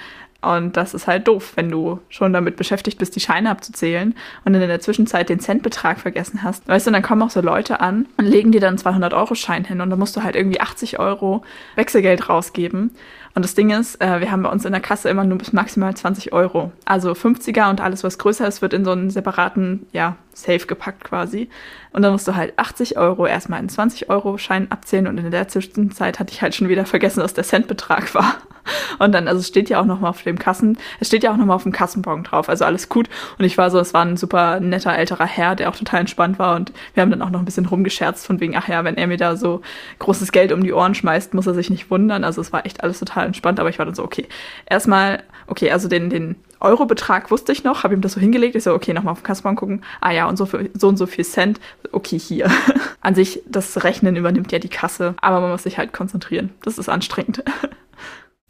Und 0.43 0.77
das 0.77 0.95
ist 0.95 1.07
halt 1.07 1.27
doof, 1.27 1.55
wenn 1.57 1.71
du 1.71 1.99
schon 2.09 2.33
damit 2.33 2.57
beschäftigt 2.57 2.99
bist, 2.99 3.17
die 3.17 3.21
Scheine 3.21 3.51
abzuzählen 3.51 4.15
und 4.45 4.55
in 4.55 4.61
der 4.61 4.81
Zwischenzeit 4.81 5.29
den 5.29 5.41
Centbetrag 5.41 5.99
vergessen 5.99 6.43
hast. 6.43 6.69
Weißt 6.69 6.87
du, 6.87 6.93
dann 6.93 7.03
kommen 7.03 7.23
auch 7.23 7.31
so 7.31 7.41
Leute 7.41 7.81
an 7.81 8.07
und 8.17 8.27
legen 8.27 8.53
dir 8.53 8.61
dann 8.61 8.77
200-Euro-Schein 8.77 9.65
hin 9.65 9.81
und 9.81 9.91
dann 9.91 9.99
musst 9.99 10.15
du 10.17 10.23
halt 10.23 10.37
irgendwie 10.37 10.61
80 10.61 10.99
Euro 11.01 11.43
Wechselgeld 11.75 12.29
rausgeben. 12.29 12.95
Und 13.37 13.45
das 13.45 13.55
Ding 13.55 13.69
ist, 13.69 14.01
äh, 14.01 14.21
wir 14.21 14.33
haben 14.33 14.43
bei 14.43 14.49
uns 14.49 14.65
in 14.65 14.73
der 14.73 14.81
Kasse 14.81 15.11
immer 15.11 15.23
nur 15.23 15.37
bis 15.37 15.53
maximal 15.53 15.95
20 15.95 16.33
Euro. 16.33 16.73
Also 16.87 17.13
50er 17.13 17.69
und 17.69 17.83
alles, 17.83 18.03
was 18.03 18.17
größer 18.17 18.49
ist, 18.49 18.63
wird 18.63 18.73
in 18.73 18.83
so 18.83 18.93
einen 18.93 19.11
separaten, 19.11 19.87
ja, 19.93 20.17
Safe 20.33 20.67
gepackt 20.67 21.05
quasi. 21.05 21.49
Und 21.93 22.03
dann 22.03 22.13
musst 22.13 22.29
du 22.29 22.35
halt 22.35 22.59
80 22.59 22.99
Euro 22.99 23.27
erstmal 23.27 23.61
in 23.61 23.69
20-Euro-Schein 23.69 24.71
abzählen 24.71 25.07
und 25.07 25.19
in 25.19 25.31
der 25.31 25.49
Zwischenzeit 25.49 26.19
hatte 26.19 26.33
ich 26.33 26.43
halt 26.43 26.55
schon 26.55 26.69
wieder 26.69 26.85
vergessen, 26.85 27.23
was 27.23 27.35
der 27.35 27.45
Centbetrag 27.45 28.15
war. 28.15 28.37
Und 28.99 29.13
dann, 29.13 29.29
also 29.29 29.41
es 29.41 29.47
steht 29.47 29.71
ja 29.71 29.81
auch 29.81 29.85
nochmal 29.85 30.11
auf 30.11 30.23
dem 30.23 30.41
Kassen, 30.41 30.77
es 30.99 31.07
steht 31.07 31.23
ja 31.23 31.33
auch 31.33 31.37
nochmal 31.37 31.55
auf 31.55 31.63
dem 31.63 31.71
Kassenbon 31.71 32.25
drauf, 32.25 32.49
also 32.49 32.65
alles 32.65 32.89
gut. 32.89 33.09
Und 33.39 33.45
ich 33.45 33.57
war 33.59 33.71
so, 33.71 33.79
es 33.79 33.95
war 33.95 34.05
ein 34.05 34.17
super 34.17 34.59
netter 34.59 34.93
älterer 34.93 35.25
Herr, 35.25 35.55
der 35.55 35.69
auch 35.69 35.77
total 35.77 36.01
entspannt 36.01 36.41
war 36.41 36.57
und 36.57 36.73
wir 36.95 37.03
haben 37.03 37.11
dann 37.11 37.23
auch 37.23 37.31
noch 37.31 37.39
ein 37.39 37.45
bisschen 37.45 37.67
rumgescherzt 37.67 38.27
von 38.27 38.41
wegen, 38.41 38.57
ach 38.57 38.67
ja, 38.67 38.83
wenn 38.83 38.97
er 38.97 39.07
mir 39.07 39.19
da 39.19 39.37
so 39.37 39.61
großes 40.01 40.33
Geld 40.33 40.51
um 40.51 40.65
die 40.65 40.73
Ohren 40.73 40.97
schmeißt, 40.97 41.33
muss 41.35 41.47
er 41.47 41.55
sich 41.55 41.71
nicht 41.71 41.91
wundern. 41.91 42.25
Also 42.25 42.41
es 42.41 42.53
war 42.53 42.67
echt 42.67 42.83
alles 42.83 42.99
total 42.99 43.26
entspannt, 43.27 43.61
aber 43.61 43.69
ich 43.69 43.79
war 43.79 43.87
dann 43.87 43.95
so, 43.95 44.05
okay, 44.05 44.27
erstmal, 44.67 45.23
okay, 45.47 45.71
also 45.71 45.89
den, 45.89 46.11
den 46.11 46.37
Eurobetrag 46.61 47.31
wusste 47.31 47.53
ich 47.53 47.65
noch, 47.65 47.85
habe 47.85 47.95
ihm 47.95 48.01
das 48.01 48.13
so 48.13 48.21
hingelegt. 48.21 48.55
Ich 48.55 48.65
so, 48.65 48.73
okay, 48.73 48.93
nochmal 48.93 49.13
auf 49.13 49.21
den 49.21 49.27
Kassenbon 49.27 49.57
gucken. 49.57 49.85
Ah 50.01 50.13
ja, 50.13 50.29
und 50.29 50.37
so, 50.37 50.47
für, 50.47 50.71
so 50.75 50.89
und 50.89 50.97
so 50.97 51.07
viel 51.07 51.25
Cent. 51.25 51.61
Okay, 51.93 52.19
hier. 52.19 52.51
An 53.01 53.15
sich, 53.15 53.43
das 53.47 53.85
Rechnen 53.85 54.17
übernimmt 54.17 54.53
ja 54.53 54.59
die 54.59 54.69
Kasse, 54.69 55.15
aber 55.21 55.41
man 55.41 55.51
muss 55.51 55.65
sich 55.65 55.79
halt 55.79 55.93
konzentrieren. 55.93 56.51
Das 56.63 56.79
ist 56.79 56.89
anstrengend. 56.89 57.43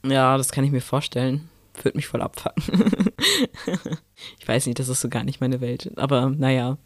Ja, 0.05 0.37
das 0.37 0.53
kann 0.53 0.63
ich 0.63 0.71
mir 0.71 0.81
vorstellen. 0.81 1.49
Würde 1.83 1.99
mich 1.99 2.07
voll 2.07 2.23
abfacken. 2.23 2.63
ich 4.39 4.47
weiß 4.47 4.67
nicht, 4.67 4.79
das 4.79 4.89
ist 4.89 5.01
so 5.01 5.09
gar 5.09 5.25
nicht 5.25 5.41
meine 5.41 5.61
Welt. 5.61 5.91
Aber 5.97 6.31
naja, 6.31 6.79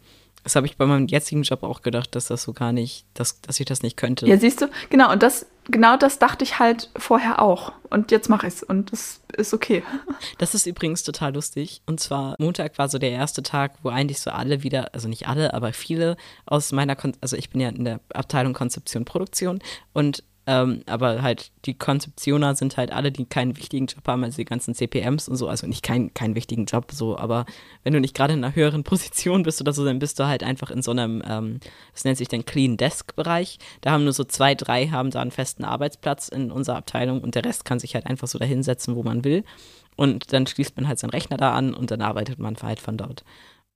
das 0.43 0.55
habe 0.55 0.65
ich 0.65 0.75
bei 0.75 0.85
meinem 0.85 1.07
jetzigen 1.07 1.43
Job 1.43 1.63
auch 1.63 1.81
gedacht, 1.81 2.15
dass 2.15 2.25
das 2.25 2.43
so 2.43 2.53
gar 2.53 2.71
nicht, 2.71 3.05
dass, 3.13 3.41
dass 3.41 3.59
ich 3.59 3.65
das 3.65 3.83
nicht 3.83 3.95
könnte. 3.95 4.25
Ja, 4.27 4.37
siehst 4.37 4.61
du, 4.61 4.69
genau, 4.89 5.11
und 5.11 5.21
das, 5.21 5.45
genau 5.65 5.97
das 5.97 6.19
dachte 6.19 6.43
ich 6.43 6.59
halt 6.59 6.89
vorher 6.95 7.41
auch. 7.41 7.73
Und 7.89 8.11
jetzt 8.11 8.29
mache 8.29 8.47
ich 8.47 8.55
es 8.55 8.63
und 8.63 8.91
das 8.91 9.21
ist 9.35 9.53
okay. 9.53 9.83
Das 10.37 10.55
ist 10.55 10.65
übrigens 10.65 11.03
total 11.03 11.33
lustig. 11.33 11.81
Und 11.85 11.99
zwar 11.99 12.35
Montag 12.39 12.77
war 12.77 12.89
so 12.89 12.97
der 12.97 13.11
erste 13.11 13.43
Tag, 13.43 13.73
wo 13.83 13.89
eigentlich 13.89 14.19
so 14.19 14.31
alle 14.31 14.63
wieder, 14.63 14.93
also 14.93 15.07
nicht 15.07 15.27
alle, 15.27 15.53
aber 15.53 15.73
viele 15.73 16.17
aus 16.45 16.71
meiner, 16.71 16.95
Kon 16.95 17.13
also 17.21 17.35
ich 17.35 17.49
bin 17.49 17.61
ja 17.61 17.69
in 17.69 17.85
der 17.85 17.99
Abteilung 18.13 18.53
Konzeption 18.53 19.05
Produktion 19.05 19.59
und 19.93 20.23
Ähm, 20.51 20.83
aber 20.85 21.21
halt 21.21 21.49
die 21.63 21.75
Konzeptioner 21.75 22.55
sind 22.55 22.75
halt 22.75 22.91
alle, 22.91 23.09
die 23.09 23.23
keinen 23.23 23.55
wichtigen 23.55 23.85
Job 23.85 24.05
haben, 24.05 24.25
also 24.25 24.35
die 24.35 24.43
ganzen 24.43 24.75
CPMs 24.75 25.29
und 25.29 25.37
so, 25.37 25.47
also 25.47 25.65
nicht 25.65 25.81
keinen 25.81 26.13
keinen 26.13 26.35
wichtigen 26.35 26.65
Job 26.65 26.91
so, 26.91 27.17
aber 27.17 27.45
wenn 27.85 27.93
du 27.93 28.01
nicht 28.01 28.13
gerade 28.13 28.33
in 28.33 28.43
einer 28.43 28.53
höheren 28.53 28.83
Position 28.91 29.43
bist 29.43 29.61
oder 29.61 29.71
so, 29.71 29.85
dann 29.85 29.99
bist 29.99 30.19
du 30.19 30.27
halt 30.27 30.43
einfach 30.43 30.69
in 30.69 30.81
so 30.81 30.91
einem, 30.91 31.23
ähm, 31.25 31.61
das 31.93 32.03
nennt 32.03 32.17
sich 32.17 32.27
den 32.27 32.43
Clean 32.43 32.75
Desk 32.75 33.15
Bereich. 33.15 33.59
Da 33.79 33.91
haben 33.91 34.03
nur 34.03 34.11
so 34.11 34.25
zwei, 34.25 34.53
drei 34.53 34.87
haben 34.87 35.09
da 35.11 35.21
einen 35.21 35.31
festen 35.31 35.63
Arbeitsplatz 35.63 36.27
in 36.27 36.51
unserer 36.51 36.75
Abteilung 36.75 37.21
und 37.21 37.35
der 37.35 37.45
Rest 37.45 37.63
kann 37.63 37.79
sich 37.79 37.95
halt 37.95 38.05
einfach 38.05 38.27
so 38.27 38.37
dahinsetzen, 38.37 38.97
wo 38.97 39.03
man 39.03 39.23
will. 39.23 39.45
Und 39.95 40.33
dann 40.33 40.47
schließt 40.47 40.75
man 40.75 40.89
halt 40.89 40.99
seinen 40.99 41.11
Rechner 41.11 41.37
da 41.37 41.53
an 41.53 41.73
und 41.73 41.91
dann 41.91 42.01
arbeitet 42.01 42.39
man 42.39 42.57
halt 42.61 42.81
von 42.81 42.97
dort 42.97 43.23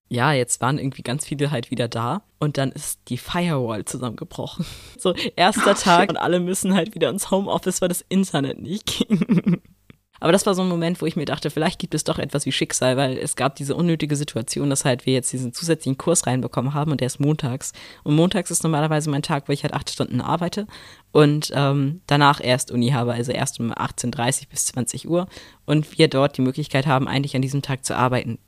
ja, 0.08 0.34
jetzt 0.34 0.62
waren 0.62 0.78
irgendwie 0.78 1.02
ganz 1.02 1.26
viele 1.26 1.52
halt 1.52 1.72
wieder 1.72 1.88
da 1.88 2.22
und 2.39 2.58
dann 2.58 2.72
ist 2.72 3.00
die 3.10 3.18
Firewall 3.18 3.86
zusammengebrochen. 3.86 4.65
So, 4.98 5.13
erster 5.36 5.76
Tag 5.76 6.10
und 6.10 6.18
alle 6.18 6.39
müssen 6.39 6.74
halt 6.74 6.96
wieder 6.96 7.10
ins 7.10 7.30
Homeoffice, 7.30 7.82
weil 7.82 7.89
das 7.89 8.04
Internet 8.10 8.60
nicht 8.60 8.86
ging. 8.86 9.62
Aber 10.20 10.32
das 10.32 10.46
war 10.46 10.56
so 10.56 10.62
ein 10.62 10.70
Moment, 10.70 11.02
wo 11.02 11.06
ich 11.06 11.15
mir 11.15 11.26
dachte, 11.26 11.52
vielleicht 11.52 11.78
gibt 11.78 11.94
es 11.94 12.06
doch 12.06 12.18
etwas 12.18 12.46
wie 12.46 12.52
Schicksal, 12.52 12.98
weil 12.98 13.18
es 13.18 13.36
gab 13.36 13.56
diese 13.56 13.76
unnötige 13.76 14.15
Situation, 14.15 14.70
dass 14.70 14.86
halt 14.86 15.06
wir 15.06 15.13
jetzt 15.13 15.32
diesen 15.34 15.54
zusätzlichen 15.54 15.98
Kurs 15.98 16.26
reinbekommen 16.26 16.74
haben 16.74 16.91
und 16.91 17.02
der 17.02 17.08
ist 17.08 17.20
montags. 17.20 17.74
Und 18.04 18.15
montags 18.15 18.50
ist 18.50 18.63
normalerweise 18.63 19.10
mein 19.10 19.22
Tag, 19.22 19.48
wo 19.48 19.52
ich 19.52 19.63
halt 19.63 19.74
acht 19.74 19.89
Stunden 19.89 20.22
arbeite 20.22 20.65
und 21.12 21.52
ähm, 21.54 22.02
danach 22.08 22.41
erst 22.41 22.72
Uni 22.72 22.91
habe, 22.91 23.13
also 23.13 23.34
erst 23.34 23.60
um 23.60 23.72
18.30 23.72 24.50
bis 24.50 24.65
20 24.68 25.08
Uhr 25.08 25.28
und 25.65 25.98
wir 25.98 26.08
dort 26.08 26.38
die 26.38 26.41
Möglichkeit 26.41 26.88
haben, 26.88 27.08
eigentlich 27.08 27.36
an 27.36 27.41
diesem 27.41 27.62
Tag 27.62 27.86
zu 27.86 27.96
arbeiten 27.96 28.39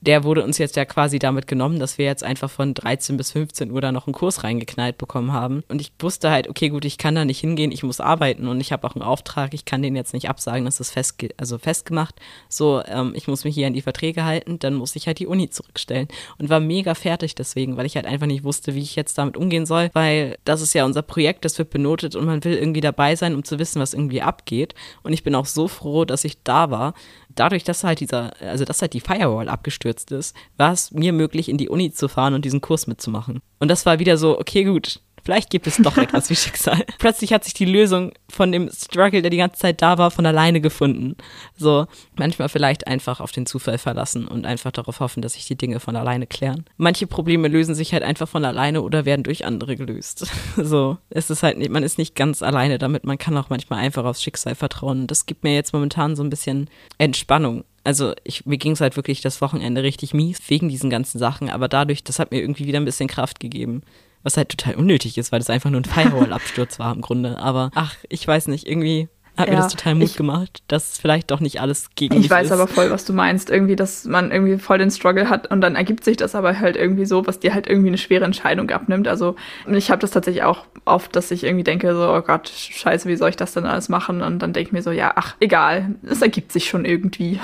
der 0.00 0.24
wurde 0.24 0.42
uns 0.42 0.58
jetzt 0.58 0.76
ja 0.76 0.84
quasi 0.84 1.18
damit 1.18 1.46
genommen, 1.46 1.78
dass 1.78 1.98
wir 1.98 2.06
jetzt 2.06 2.24
einfach 2.24 2.50
von 2.50 2.74
13 2.74 3.16
bis 3.16 3.32
15 3.32 3.70
Uhr 3.70 3.80
da 3.80 3.92
noch 3.92 4.06
einen 4.06 4.14
Kurs 4.14 4.42
reingeknallt 4.42 4.96
bekommen 4.98 5.32
haben. 5.32 5.62
Und 5.68 5.80
ich 5.80 5.92
wusste 5.98 6.30
halt, 6.30 6.48
okay, 6.48 6.70
gut, 6.70 6.84
ich 6.84 6.96
kann 6.98 7.14
da 7.14 7.24
nicht 7.24 7.40
hingehen, 7.40 7.70
ich 7.72 7.82
muss 7.82 8.00
arbeiten 8.00 8.48
und 8.48 8.60
ich 8.60 8.72
habe 8.72 8.86
auch 8.86 8.94
einen 8.94 9.02
Auftrag, 9.02 9.52
ich 9.52 9.64
kann 9.64 9.82
den 9.82 9.96
jetzt 9.96 10.14
nicht 10.14 10.28
absagen, 10.28 10.64
das 10.64 10.80
ist 10.80 10.92
fest, 10.92 11.22
also 11.36 11.58
festgemacht. 11.58 12.14
So, 12.48 12.82
ähm, 12.86 13.12
ich 13.14 13.28
muss 13.28 13.44
mich 13.44 13.54
hier 13.54 13.66
an 13.66 13.74
die 13.74 13.82
Verträge 13.82 14.24
halten, 14.24 14.58
dann 14.58 14.74
muss 14.74 14.96
ich 14.96 15.06
halt 15.06 15.18
die 15.18 15.26
Uni 15.26 15.50
zurückstellen. 15.50 16.08
Und 16.38 16.48
war 16.48 16.60
mega 16.60 16.94
fertig 16.94 17.34
deswegen, 17.34 17.76
weil 17.76 17.86
ich 17.86 17.96
halt 17.96 18.06
einfach 18.06 18.26
nicht 18.26 18.44
wusste, 18.44 18.74
wie 18.74 18.80
ich 18.80 18.96
jetzt 18.96 19.18
damit 19.18 19.36
umgehen 19.36 19.66
soll, 19.66 19.90
weil 19.92 20.38
das 20.44 20.62
ist 20.62 20.74
ja 20.74 20.84
unser 20.84 21.02
Projekt, 21.02 21.44
das 21.44 21.58
wird 21.58 21.70
benotet 21.70 22.16
und 22.16 22.24
man 22.24 22.42
will 22.44 22.54
irgendwie 22.54 22.80
dabei 22.80 23.16
sein, 23.16 23.34
um 23.34 23.44
zu 23.44 23.58
wissen, 23.58 23.80
was 23.80 23.92
irgendwie 23.92 24.22
abgeht. 24.22 24.74
Und 25.02 25.12
ich 25.12 25.22
bin 25.22 25.34
auch 25.34 25.46
so 25.46 25.68
froh, 25.68 26.04
dass 26.04 26.24
ich 26.24 26.42
da 26.42 26.70
war, 26.70 26.94
dadurch, 27.34 27.64
dass 27.64 27.84
halt 27.84 28.00
dieser, 28.00 28.32
also 28.40 28.64
dass 28.64 28.82
halt 28.82 28.92
die 28.92 29.00
Firewall 29.00 29.48
abgestürzt 29.48 30.10
ist, 30.12 30.36
war 30.56 30.72
es 30.72 30.90
mir 30.90 31.12
möglich, 31.12 31.48
in 31.48 31.58
die 31.58 31.68
Uni 31.68 31.92
zu 31.92 32.08
fahren 32.08 32.34
und 32.34 32.44
diesen 32.44 32.60
Kurs 32.60 32.86
mitzumachen. 32.86 33.40
Und 33.58 33.68
das 33.68 33.86
war 33.86 33.98
wieder 33.98 34.16
so, 34.16 34.38
okay, 34.38 34.64
gut, 34.64 35.00
Vielleicht 35.24 35.50
gibt 35.50 35.66
es 35.66 35.76
doch 35.76 35.96
etwas 35.96 36.30
wie 36.30 36.36
Schicksal. 36.36 36.84
Plötzlich 36.98 37.32
hat 37.32 37.44
sich 37.44 37.54
die 37.54 37.64
Lösung 37.64 38.12
von 38.28 38.52
dem 38.52 38.70
Struggle, 38.70 39.22
der 39.22 39.30
die 39.30 39.36
ganze 39.36 39.58
Zeit 39.58 39.82
da 39.82 39.98
war, 39.98 40.10
von 40.10 40.26
alleine 40.26 40.60
gefunden. 40.60 41.16
So, 41.56 41.86
manchmal 42.16 42.48
vielleicht 42.48 42.86
einfach 42.86 43.20
auf 43.20 43.32
den 43.32 43.46
Zufall 43.46 43.78
verlassen 43.78 44.26
und 44.26 44.46
einfach 44.46 44.72
darauf 44.72 45.00
hoffen, 45.00 45.22
dass 45.22 45.34
sich 45.34 45.46
die 45.46 45.56
Dinge 45.56 45.80
von 45.80 45.96
alleine 45.96 46.26
klären. 46.26 46.64
Manche 46.76 47.06
Probleme 47.06 47.48
lösen 47.48 47.74
sich 47.74 47.92
halt 47.92 48.02
einfach 48.02 48.28
von 48.28 48.44
alleine 48.44 48.82
oder 48.82 49.04
werden 49.04 49.22
durch 49.22 49.44
andere 49.44 49.76
gelöst. 49.76 50.26
So, 50.70 50.98
es 51.10 51.30
ist 51.30 51.42
halt 51.42 51.58
nicht, 51.58 51.70
man 51.70 51.82
ist 51.82 51.96
nicht 51.96 52.14
ganz 52.14 52.42
alleine 52.42 52.78
damit, 52.78 53.04
man 53.04 53.18
kann 53.18 53.36
auch 53.36 53.50
manchmal 53.50 53.80
einfach 53.80 54.04
aufs 54.04 54.22
Schicksal 54.22 54.54
vertrauen. 54.54 55.06
Das 55.06 55.26
gibt 55.26 55.42
mir 55.42 55.54
jetzt 55.54 55.72
momentan 55.72 56.16
so 56.16 56.22
ein 56.22 56.30
bisschen 56.30 56.68
Entspannung 56.98 57.64
also 57.82 58.12
ich, 58.24 58.44
mir 58.44 58.58
ging 58.58 58.72
es 58.72 58.80
halt 58.80 58.96
wirklich 58.96 59.20
das 59.22 59.40
Wochenende 59.40 59.82
richtig 59.82 60.12
mies 60.12 60.38
wegen 60.48 60.68
diesen 60.68 60.90
ganzen 60.90 61.18
Sachen, 61.18 61.48
aber 61.48 61.66
dadurch, 61.66 62.04
das 62.04 62.18
hat 62.18 62.30
mir 62.30 62.40
irgendwie 62.40 62.66
wieder 62.66 62.78
ein 62.78 62.84
bisschen 62.84 63.08
Kraft 63.08 63.40
gegeben 63.40 63.82
was 64.22 64.36
halt 64.36 64.50
total 64.50 64.74
unnötig 64.74 65.18
ist, 65.18 65.32
weil 65.32 65.38
das 65.38 65.50
einfach 65.50 65.70
nur 65.70 65.80
ein 65.80 65.84
Firewall-Absturz 65.84 66.78
war 66.78 66.92
im 66.94 67.00
Grunde. 67.00 67.38
Aber 67.38 67.70
ach, 67.74 67.96
ich 68.08 68.26
weiß 68.26 68.48
nicht, 68.48 68.66
irgendwie 68.66 69.08
hat 69.40 69.48
ja, 69.48 69.54
mir 69.54 69.62
das 69.62 69.72
total 69.72 69.94
Mut 69.94 70.04
ich, 70.04 70.16
gemacht, 70.16 70.62
dass 70.68 70.98
vielleicht 70.98 71.30
doch 71.30 71.40
nicht 71.40 71.60
alles 71.60 71.90
gegen 71.94 72.16
Ich 72.16 72.28
weiß 72.28 72.46
ist. 72.46 72.52
aber 72.52 72.66
voll, 72.66 72.90
was 72.90 73.04
du 73.04 73.12
meinst. 73.12 73.48
Irgendwie, 73.48 73.76
dass 73.76 74.04
man 74.04 74.30
irgendwie 74.30 74.58
voll 74.58 74.78
den 74.78 74.90
Struggle 74.90 75.30
hat 75.30 75.50
und 75.50 75.60
dann 75.60 75.76
ergibt 75.76 76.04
sich 76.04 76.16
das 76.16 76.34
aber 76.34 76.58
halt 76.58 76.76
irgendwie 76.76 77.06
so, 77.06 77.26
was 77.26 77.40
dir 77.40 77.54
halt 77.54 77.66
irgendwie 77.66 77.88
eine 77.88 77.98
schwere 77.98 78.24
Entscheidung 78.24 78.70
abnimmt. 78.70 79.08
Also 79.08 79.36
ich 79.66 79.90
habe 79.90 80.00
das 80.00 80.10
tatsächlich 80.10 80.42
auch 80.42 80.66
oft, 80.84 81.14
dass 81.16 81.30
ich 81.30 81.44
irgendwie 81.44 81.64
denke, 81.64 81.94
so, 81.94 82.12
oh 82.12 82.20
Gott, 82.20 82.48
scheiße, 82.48 83.08
wie 83.08 83.16
soll 83.16 83.30
ich 83.30 83.36
das 83.36 83.54
denn 83.54 83.64
alles 83.64 83.88
machen? 83.88 84.20
Und 84.20 84.40
dann 84.40 84.52
denke 84.52 84.68
ich 84.68 84.72
mir 84.72 84.82
so, 84.82 84.90
ja, 84.90 85.12
ach, 85.16 85.36
egal, 85.40 85.94
es 86.02 86.20
ergibt 86.20 86.52
sich 86.52 86.68
schon 86.68 86.84
irgendwie. 86.84 87.40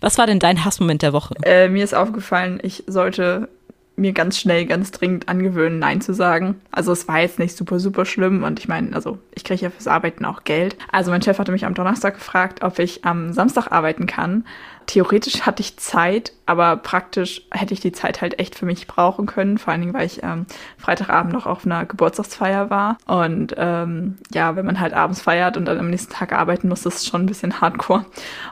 Was 0.00 0.18
war 0.18 0.26
denn 0.26 0.38
dein 0.38 0.64
Hassmoment 0.64 1.02
der 1.02 1.12
Woche? 1.12 1.34
Äh, 1.42 1.68
mir 1.68 1.84
ist 1.84 1.94
aufgefallen, 1.94 2.58
ich 2.62 2.84
sollte 2.86 3.48
mir 3.96 4.12
ganz 4.12 4.38
schnell, 4.38 4.66
ganz 4.66 4.90
dringend 4.90 5.28
angewöhnen, 5.28 5.78
Nein 5.78 6.00
zu 6.00 6.14
sagen. 6.14 6.60
Also 6.70 6.92
es 6.92 7.06
war 7.06 7.20
jetzt 7.20 7.38
nicht 7.38 7.56
super, 7.56 7.78
super 7.78 8.04
schlimm 8.04 8.42
und 8.42 8.58
ich 8.58 8.68
meine, 8.68 8.94
also 8.94 9.18
ich 9.34 9.44
kriege 9.44 9.62
ja 9.62 9.70
fürs 9.70 9.86
Arbeiten 9.86 10.24
auch 10.24 10.44
Geld. 10.44 10.76
Also 10.90 11.10
mein 11.10 11.22
Chef 11.22 11.38
hatte 11.38 11.52
mich 11.52 11.64
am 11.64 11.74
Donnerstag 11.74 12.14
gefragt, 12.14 12.62
ob 12.62 12.78
ich 12.78 13.04
am 13.04 13.32
Samstag 13.32 13.70
arbeiten 13.70 14.06
kann 14.06 14.44
theoretisch 14.86 15.42
hatte 15.42 15.62
ich 15.62 15.76
Zeit, 15.76 16.32
aber 16.46 16.76
praktisch 16.76 17.42
hätte 17.50 17.72
ich 17.72 17.80
die 17.80 17.92
Zeit 17.92 18.20
halt 18.20 18.38
echt 18.38 18.54
für 18.54 18.66
mich 18.66 18.86
brauchen 18.86 19.26
können. 19.26 19.58
Vor 19.58 19.72
allen 19.72 19.80
Dingen, 19.80 19.94
weil 19.94 20.06
ich 20.06 20.22
ähm, 20.22 20.46
Freitagabend 20.78 21.32
noch 21.32 21.46
auf 21.46 21.64
einer 21.64 21.84
Geburtstagsfeier 21.86 22.70
war. 22.70 22.98
Und 23.06 23.54
ähm, 23.56 24.18
ja, 24.32 24.56
wenn 24.56 24.66
man 24.66 24.80
halt 24.80 24.92
abends 24.92 25.22
feiert 25.22 25.56
und 25.56 25.64
dann 25.64 25.78
am 25.78 25.90
nächsten 25.90 26.12
Tag 26.12 26.32
arbeiten 26.32 26.68
muss, 26.68 26.84
ist 26.86 27.06
schon 27.06 27.22
ein 27.22 27.26
bisschen 27.26 27.60
hardcore. 27.60 28.04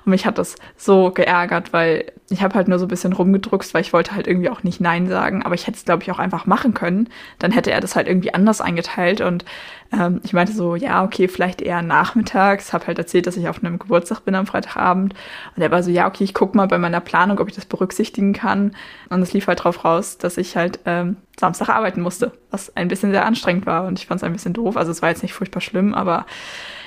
Und 0.05 0.11
mich 0.11 0.27
hat 0.27 0.39
das 0.39 0.57
so 0.77 1.11
geärgert, 1.11 1.73
weil 1.73 2.13
ich 2.31 2.43
habe 2.43 2.55
halt 2.55 2.69
nur 2.69 2.79
so 2.79 2.87
ein 2.87 2.89
bisschen 2.89 3.13
rumgedruckst, 3.13 3.75
weil 3.75 3.83
ich 3.83 3.93
wollte 3.93 4.15
halt 4.15 4.27
irgendwie 4.27 4.49
auch 4.49 4.63
nicht 4.63 4.81
Nein 4.81 5.09
sagen. 5.09 5.43
Aber 5.43 5.55
ich 5.55 5.67
hätte 5.67 5.77
es, 5.77 5.85
glaube 5.85 6.03
ich, 6.03 6.11
auch 6.11 6.19
einfach 6.19 6.47
machen 6.47 6.75
können. 6.75 7.09
Dann 7.39 7.53
hätte 7.53 7.73
er 7.73 7.81
das 7.81 7.95
halt 7.95 8.09
irgendwie 8.09 8.33
anders 8.33 8.61
eingeteilt 8.61 9.21
und 9.21 9.45
ähm, 9.93 10.21
ich 10.25 10.33
meinte 10.33 10.53
so, 10.53 10.75
ja, 10.75 11.05
okay, 11.05 11.29
vielleicht 11.29 11.61
eher 11.61 11.83
nachmittags. 11.83 12.73
Habe 12.73 12.87
halt 12.87 12.99
erzählt, 12.99 13.27
dass 13.27 13.37
ich 13.37 13.49
auf 13.49 13.63
einem 13.63 13.79
Geburtstag 13.79 14.25
bin 14.25 14.35
am 14.35 14.47
Freitagabend. 14.47 15.15
Und 15.55 15.63
er 15.63 15.71
war 15.71 15.83
so, 15.83 15.91
ja, 15.91 16.07
okay, 16.07 16.22
ich 16.25 16.35
guck 16.35 16.55
mal 16.55 16.67
bei 16.67 16.79
meiner 16.79 17.01
Planung, 17.01 17.39
ob 17.39 17.49
ich 17.49 17.55
das 17.55 17.65
berücksichtigen 17.65 18.33
kann. 18.33 18.75
Und 19.11 19.23
es 19.23 19.33
lief 19.33 19.47
halt 19.47 19.65
drauf 19.65 19.85
raus, 19.85 20.19
dass 20.19 20.37
ich 20.37 20.57
halt 20.57 20.81
ähm, 20.87 21.17
Samstag 21.39 21.69
arbeiten 21.69 22.01
musste, 22.01 22.33
was 22.51 22.75
ein 22.77 22.89
bisschen 22.89 23.11
sehr 23.11 23.27
anstrengend 23.27 23.67
war. 23.67 23.85
Und 23.85 23.99
ich 23.99 24.07
fand 24.07 24.21
es 24.21 24.25
ein 24.25 24.33
bisschen 24.33 24.53
doof. 24.53 24.77
Also 24.77 24.91
es 24.91 25.03
war 25.03 25.09
jetzt 25.09 25.23
nicht 25.23 25.35
furchtbar 25.35 25.61
schlimm, 25.61 25.95
aber 25.95 26.27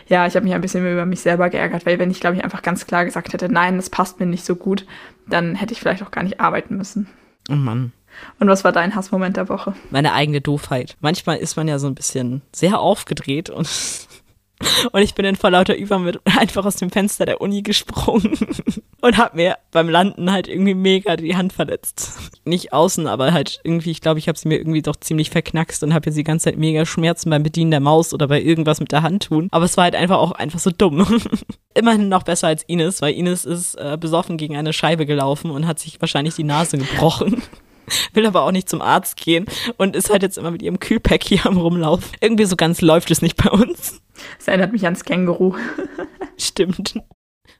ja, 0.07 0.27
ich 0.27 0.35
habe 0.35 0.45
mich 0.45 0.53
ein 0.53 0.61
bisschen 0.61 0.85
über 0.85 1.05
mich 1.05 1.21
selber 1.21 1.49
geärgert, 1.49 1.85
weil 1.85 1.97
wenn 1.99 2.11
ich, 2.11 2.19
glaube 2.19 2.35
ich, 2.35 2.43
einfach 2.43 2.61
ganz 2.61 2.85
klar 2.85 3.05
gesagt 3.05 3.33
hätte, 3.33 3.49
nein, 3.49 3.77
das 3.77 3.89
passt 3.89 4.19
mir 4.19 4.27
nicht 4.27 4.45
so 4.45 4.55
gut, 4.55 4.85
dann 5.27 5.55
hätte 5.55 5.73
ich 5.73 5.79
vielleicht 5.79 6.03
auch 6.03 6.11
gar 6.11 6.23
nicht 6.23 6.39
arbeiten 6.39 6.77
müssen. 6.77 7.07
Oh 7.49 7.55
Mann. 7.55 7.91
Und 8.39 8.47
was 8.47 8.63
war 8.63 8.71
dein 8.71 8.95
Hassmoment 8.95 9.35
der 9.35 9.49
Woche? 9.49 9.73
Meine 9.89 10.13
eigene 10.13 10.41
Doofheit. 10.41 10.95
Manchmal 11.01 11.37
ist 11.37 11.57
man 11.57 11.67
ja 11.67 11.79
so 11.79 11.87
ein 11.87 11.95
bisschen 11.95 12.41
sehr 12.53 12.79
aufgedreht 12.79 13.49
und 13.49 13.67
und 14.91 15.01
ich 15.01 15.15
bin 15.15 15.25
dann 15.25 15.35
vor 15.35 15.51
lauter 15.51 15.75
Übermut 15.75 16.19
einfach 16.25 16.65
aus 16.65 16.77
dem 16.77 16.89
Fenster 16.89 17.25
der 17.25 17.41
Uni 17.41 17.61
gesprungen 17.61 18.37
und 19.01 19.17
hab 19.17 19.35
mir 19.35 19.57
beim 19.71 19.89
Landen 19.89 20.31
halt 20.31 20.47
irgendwie 20.47 20.73
mega 20.73 21.15
die 21.15 21.35
Hand 21.35 21.53
verletzt. 21.53 22.17
Nicht 22.45 22.73
außen, 22.73 23.07
aber 23.07 23.33
halt 23.33 23.59
irgendwie, 23.63 23.91
ich 23.91 24.01
glaube, 24.01 24.19
ich 24.19 24.27
habe 24.27 24.37
sie 24.37 24.47
mir 24.47 24.57
irgendwie 24.57 24.81
doch 24.81 24.95
ziemlich 24.95 25.29
verknackst 25.29 25.83
und 25.83 25.93
habe 25.93 26.05
jetzt 26.07 26.17
die 26.17 26.23
ganze 26.23 26.45
Zeit 26.45 26.57
mega 26.57 26.85
Schmerzen 26.85 27.29
beim 27.29 27.43
Bedienen 27.43 27.71
der 27.71 27.79
Maus 27.79 28.13
oder 28.13 28.27
bei 28.27 28.41
irgendwas 28.41 28.79
mit 28.79 28.91
der 28.91 29.03
Hand 29.03 29.23
tun. 29.23 29.47
Aber 29.51 29.65
es 29.65 29.77
war 29.77 29.85
halt 29.85 29.95
einfach 29.95 30.17
auch 30.17 30.31
einfach 30.31 30.59
so 30.59 30.71
dumm. 30.71 31.05
Immerhin 31.73 32.09
noch 32.09 32.23
besser 32.23 32.47
als 32.47 32.63
Ines, 32.63 33.01
weil 33.01 33.13
Ines 33.13 33.45
ist 33.45 33.75
äh, 33.75 33.97
besoffen 33.99 34.37
gegen 34.37 34.55
eine 34.55 34.73
Scheibe 34.73 35.05
gelaufen 35.05 35.51
und 35.51 35.67
hat 35.67 35.79
sich 35.79 35.99
wahrscheinlich 35.99 36.35
die 36.35 36.43
Nase 36.43 36.77
gebrochen. 36.77 37.41
will 38.13 38.25
aber 38.25 38.43
auch 38.43 38.51
nicht 38.51 38.69
zum 38.69 38.81
Arzt 38.81 39.17
gehen 39.17 39.45
und 39.77 39.95
ist 39.95 40.09
halt 40.09 40.23
jetzt 40.23 40.37
immer 40.37 40.51
mit 40.51 40.61
ihrem 40.61 40.79
Kühlpack 40.79 41.23
hier 41.23 41.45
am 41.45 41.57
Rumlaufen. 41.57 42.09
Irgendwie 42.21 42.45
so 42.45 42.55
ganz 42.55 42.81
läuft 42.81 43.11
es 43.11 43.21
nicht 43.21 43.37
bei 43.37 43.49
uns. 43.49 44.01
Das 44.37 44.47
erinnert 44.47 44.71
mich 44.71 44.85
ans 44.85 45.03
Känguru. 45.03 45.55
Stimmt. 46.37 46.95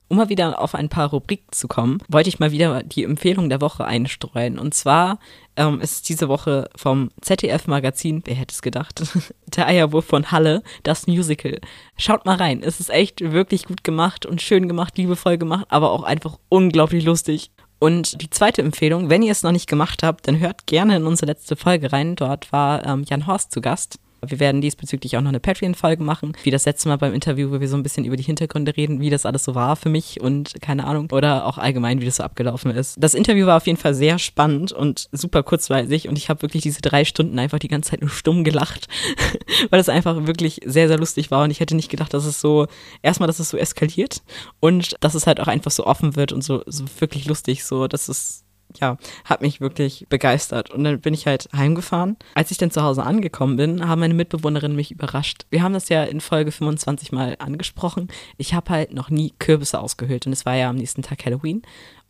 Um 0.08 0.18
mal 0.18 0.30
wieder 0.30 0.62
auf 0.62 0.76
ein 0.76 0.88
paar 0.88 1.10
Rubriken 1.10 1.52
zu 1.52 1.68
kommen, 1.68 1.98
wollte 2.08 2.30
ich 2.30 2.38
mal 2.38 2.52
wieder 2.52 2.84
die 2.84 3.04
Empfehlung 3.04 3.50
der 3.50 3.60
Woche 3.60 3.86
einstreuen. 3.86 4.60
Und 4.60 4.76
zwar 4.76 5.18
ähm, 5.56 5.82
ist 5.82 6.10
diese 6.10 6.30
Woche 6.30 6.70
vom 6.76 7.10
ZDF-Magazin, 7.22 8.22
wer 8.26 8.36
hätte 8.36 8.54
es 8.54 8.62
gedacht, 8.62 9.02
der 9.56 9.66
Eierwurf 9.66 10.06
von 10.06 10.32
Halle, 10.32 10.62
das 10.84 11.08
Musical. 11.08 11.60
Schaut 11.98 12.26
mal 12.26 12.38
rein. 12.38 12.62
Es 12.62 12.80
ist 12.80 12.92
echt 12.92 13.22
wirklich 13.22 13.66
gut 13.66 13.84
gemacht 13.84 14.28
und 14.28 14.44
schön 14.44 14.68
gemacht, 14.68 14.96
liebevoll 14.98 15.40
gemacht, 15.40 15.66
aber 15.70 15.92
auch 15.92 16.04
einfach 16.04 16.38
unglaublich 16.50 17.04
lustig. 17.04 17.50
Und 17.80 18.22
die 18.22 18.30
zweite 18.30 18.62
Empfehlung, 18.62 19.10
wenn 19.10 19.22
ihr 19.22 19.32
es 19.32 19.44
noch 19.44 19.52
nicht 19.52 19.68
gemacht 19.68 20.04
habt, 20.04 20.28
dann 20.28 20.40
hört 20.40 20.66
gerne 20.66 20.96
in 20.96 21.06
unsere 21.06 21.28
letzte 21.28 21.56
Folge 21.56 21.92
rein. 21.92 22.16
Dort 22.16 22.52
war 22.52 22.86
ähm, 22.86 23.04
Jan 23.08 23.28
Horst 23.28 23.52
zu 23.52 23.62
Gast. 23.62 24.00
Wir 24.26 24.40
werden 24.40 24.62
diesbezüglich 24.62 25.18
auch 25.18 25.22
noch 25.22 25.30
eine 25.30 25.40
Patreon-Folge 25.40 26.04
machen, 26.04 26.34
wie 26.44 26.52
das 26.52 26.66
letzte 26.66 26.90
Mal 26.90 26.98
beim 26.98 27.14
Interview, 27.14 27.52
wo 27.52 27.60
wir 27.60 27.68
so 27.68 27.78
ein 27.78 27.84
bisschen 27.84 28.06
über 28.06 28.16
die 28.16 28.24
Hintergründe 28.24 28.76
reden, 28.76 29.00
wie 29.00 29.10
das 29.10 29.26
alles 29.26 29.44
so 29.44 29.56
war 29.56 29.76
für 29.76 29.90
mich 29.90 30.22
und 30.22 30.54
keine 30.62 30.86
Ahnung. 30.86 31.10
Oder 31.12 31.46
auch 31.46 31.58
allgemein, 31.58 32.02
wie 32.02 32.06
das 32.06 32.18
so 32.18 32.24
abgelaufen 32.24 32.72
ist. 32.72 32.96
Das 33.00 33.14
Interview 33.14 33.46
war 33.46 33.58
auf 33.58 33.68
jeden 33.68 33.78
Fall 33.78 33.94
sehr 33.94 34.20
spannend 34.20 34.72
und 34.72 35.10
super 35.12 35.44
kurzweilig 35.44 36.08
und 36.08 36.18
ich 36.18 36.30
habe 36.30 36.42
wirklich 36.42 36.64
diese 36.64 36.82
drei 36.82 37.06
Stunden 37.06 37.40
einfach 37.40 37.60
die 37.60 37.68
ganze 37.68 37.92
Zeit 37.92 38.02
nur 38.02 38.10
stumm 38.10 38.44
gelacht, 38.44 38.88
weil 39.70 39.80
es 39.80 39.90
einfach 39.90 40.28
wirklich 40.28 40.62
sehr, 40.66 40.88
sehr 40.88 40.98
lustig 40.98 41.32
war 41.32 41.44
und 41.44 41.52
ich 41.52 41.60
hätte 41.60 41.76
nicht 41.76 41.90
gedacht, 41.90 42.14
dass 42.14 42.26
es 42.26 42.42
so, 42.42 42.68
erstmal, 43.02 43.28
dass 43.28 43.40
es 43.40 43.50
so 43.50 43.58
eskaliert 43.58 44.22
und 44.60 44.96
dass 45.02 45.16
es 45.16 45.28
halt 45.28 45.40
auch 45.40 45.48
einfach 45.48 45.72
so 45.72 45.86
offen 45.86 46.16
wird 46.16 46.32
und 46.32 46.44
so, 46.44 46.64
so 46.66 46.86
wirklich 47.00 47.26
lustig, 47.26 47.64
so, 47.64 47.88
dass 47.88 48.10
es 48.10 48.45
ja, 48.80 48.98
hat 49.24 49.42
mich 49.42 49.62
wirklich 49.62 50.06
begeistert. 50.10 50.72
Und 50.72 50.84
dann 50.84 51.00
bin 51.00 51.14
ich 51.14 51.28
halt 51.28 51.50
heimgefahren. 51.56 52.18
Als 52.34 52.52
ich 52.52 52.58
dann 52.58 52.72
zu 52.72 52.84
Hause 52.84 53.04
angekommen 53.04 53.56
bin, 53.56 53.88
haben 53.88 54.00
meine 54.00 54.14
Mitbewohnerinnen 54.14 54.76
mich 54.76 54.92
überrascht. 54.92 55.46
Wir 55.50 55.64
haben 55.64 55.74
das 55.74 55.90
ja 55.90 56.04
in 56.04 56.22
Folge 56.22 56.52
25 56.52 57.12
mal 57.12 57.36
angesprochen. 57.40 58.10
Ich 58.38 58.54
habe 58.54 58.70
halt 58.72 58.94
noch 58.94 59.10
nie 59.10 59.34
Kürbisse 59.40 59.80
ausgehöhlt 59.80 60.26
und 60.28 60.34
es 60.34 60.46
war 60.46 60.56
ja 60.56 60.70
am 60.70 60.76
nächsten 60.76 61.02
Tag 61.02 61.26
Halloween. 61.26 61.62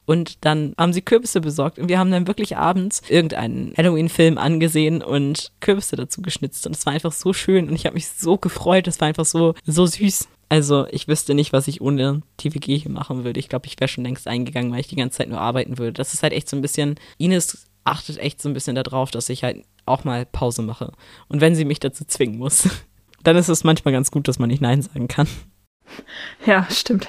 Und 0.06 0.46
dann 0.46 0.74
haben 0.78 0.94
sie 0.94 1.02
Kürbisse 1.02 1.42
besorgt 1.42 1.80
und 1.80 1.90
wir 1.90 1.98
haben 1.98 2.12
dann 2.12 2.28
wirklich 2.28 2.58
abends 2.58 3.02
irgendeinen 3.10 3.74
Halloween-Film 3.76 4.38
angesehen 4.38 5.02
und 5.02 5.52
Kürbisse 5.62 5.96
dazu 5.96 6.22
geschnitzt. 6.22 6.68
Und 6.68 6.76
es 6.76 6.86
war 6.86 6.94
einfach 6.94 7.12
so 7.12 7.34
schön 7.34 7.68
und 7.70 7.76
ich 7.76 7.86
habe 7.86 7.96
mich 7.96 8.08
so 8.08 8.38
gefreut. 8.38 8.88
Es 8.88 9.02
war 9.02 9.08
einfach 9.08 9.26
so, 9.26 9.56
so 9.66 9.86
süß. 9.86 10.28
Also 10.50 10.86
ich 10.92 11.08
wüsste 11.08 11.34
nicht, 11.34 11.54
was 11.54 11.68
ich 11.68 11.82
ohne 11.82 12.22
TVG 12.38 12.78
hier 12.78 12.92
machen 12.92 13.24
würde. 13.24 13.40
Ich 13.40 13.50
glaube, 13.50 13.66
ich 13.66 13.80
wäre 13.80 13.88
schon 13.88 14.04
längst 14.04 14.28
eingegangen, 14.28 14.72
weil 14.72 14.80
ich 14.80 14.88
die 14.88 14.96
ganze 14.96 15.18
Zeit 15.18 15.30
nur 15.30 15.42
arbeiten 15.42 15.78
würde. 15.78 15.94
Das 15.94 16.14
ist 16.14 16.24
halt 16.24 16.34
echt 16.34 16.50
so 16.50 16.56
ein 16.56 16.62
bisschen, 16.62 16.96
Ines 17.18 17.68
achtet 17.84 18.18
echt 18.18 18.42
so 18.42 18.50
ein 18.50 18.54
bisschen 18.54 18.76
darauf, 18.76 19.12
dass 19.12 19.30
ich 19.30 19.44
halt 19.44 19.64
auch 19.86 20.04
mal 20.04 20.26
Pause 20.26 20.62
mache. 20.62 20.92
Und 21.28 21.42
wenn 21.42 21.56
sie 21.56 21.66
mich 21.66 21.80
dazu 21.80 22.06
zwingen 22.06 22.38
muss, 22.38 22.70
dann 23.24 23.38
ist 23.38 23.50
es 23.50 23.64
manchmal 23.64 23.94
ganz 23.94 24.12
gut, 24.12 24.28
dass 24.28 24.40
man 24.40 24.50
nicht 24.50 24.62
Nein 24.62 24.82
sagen 24.82 25.08
kann. 25.08 25.28
Ja, 26.46 26.68
stimmt. 26.70 27.08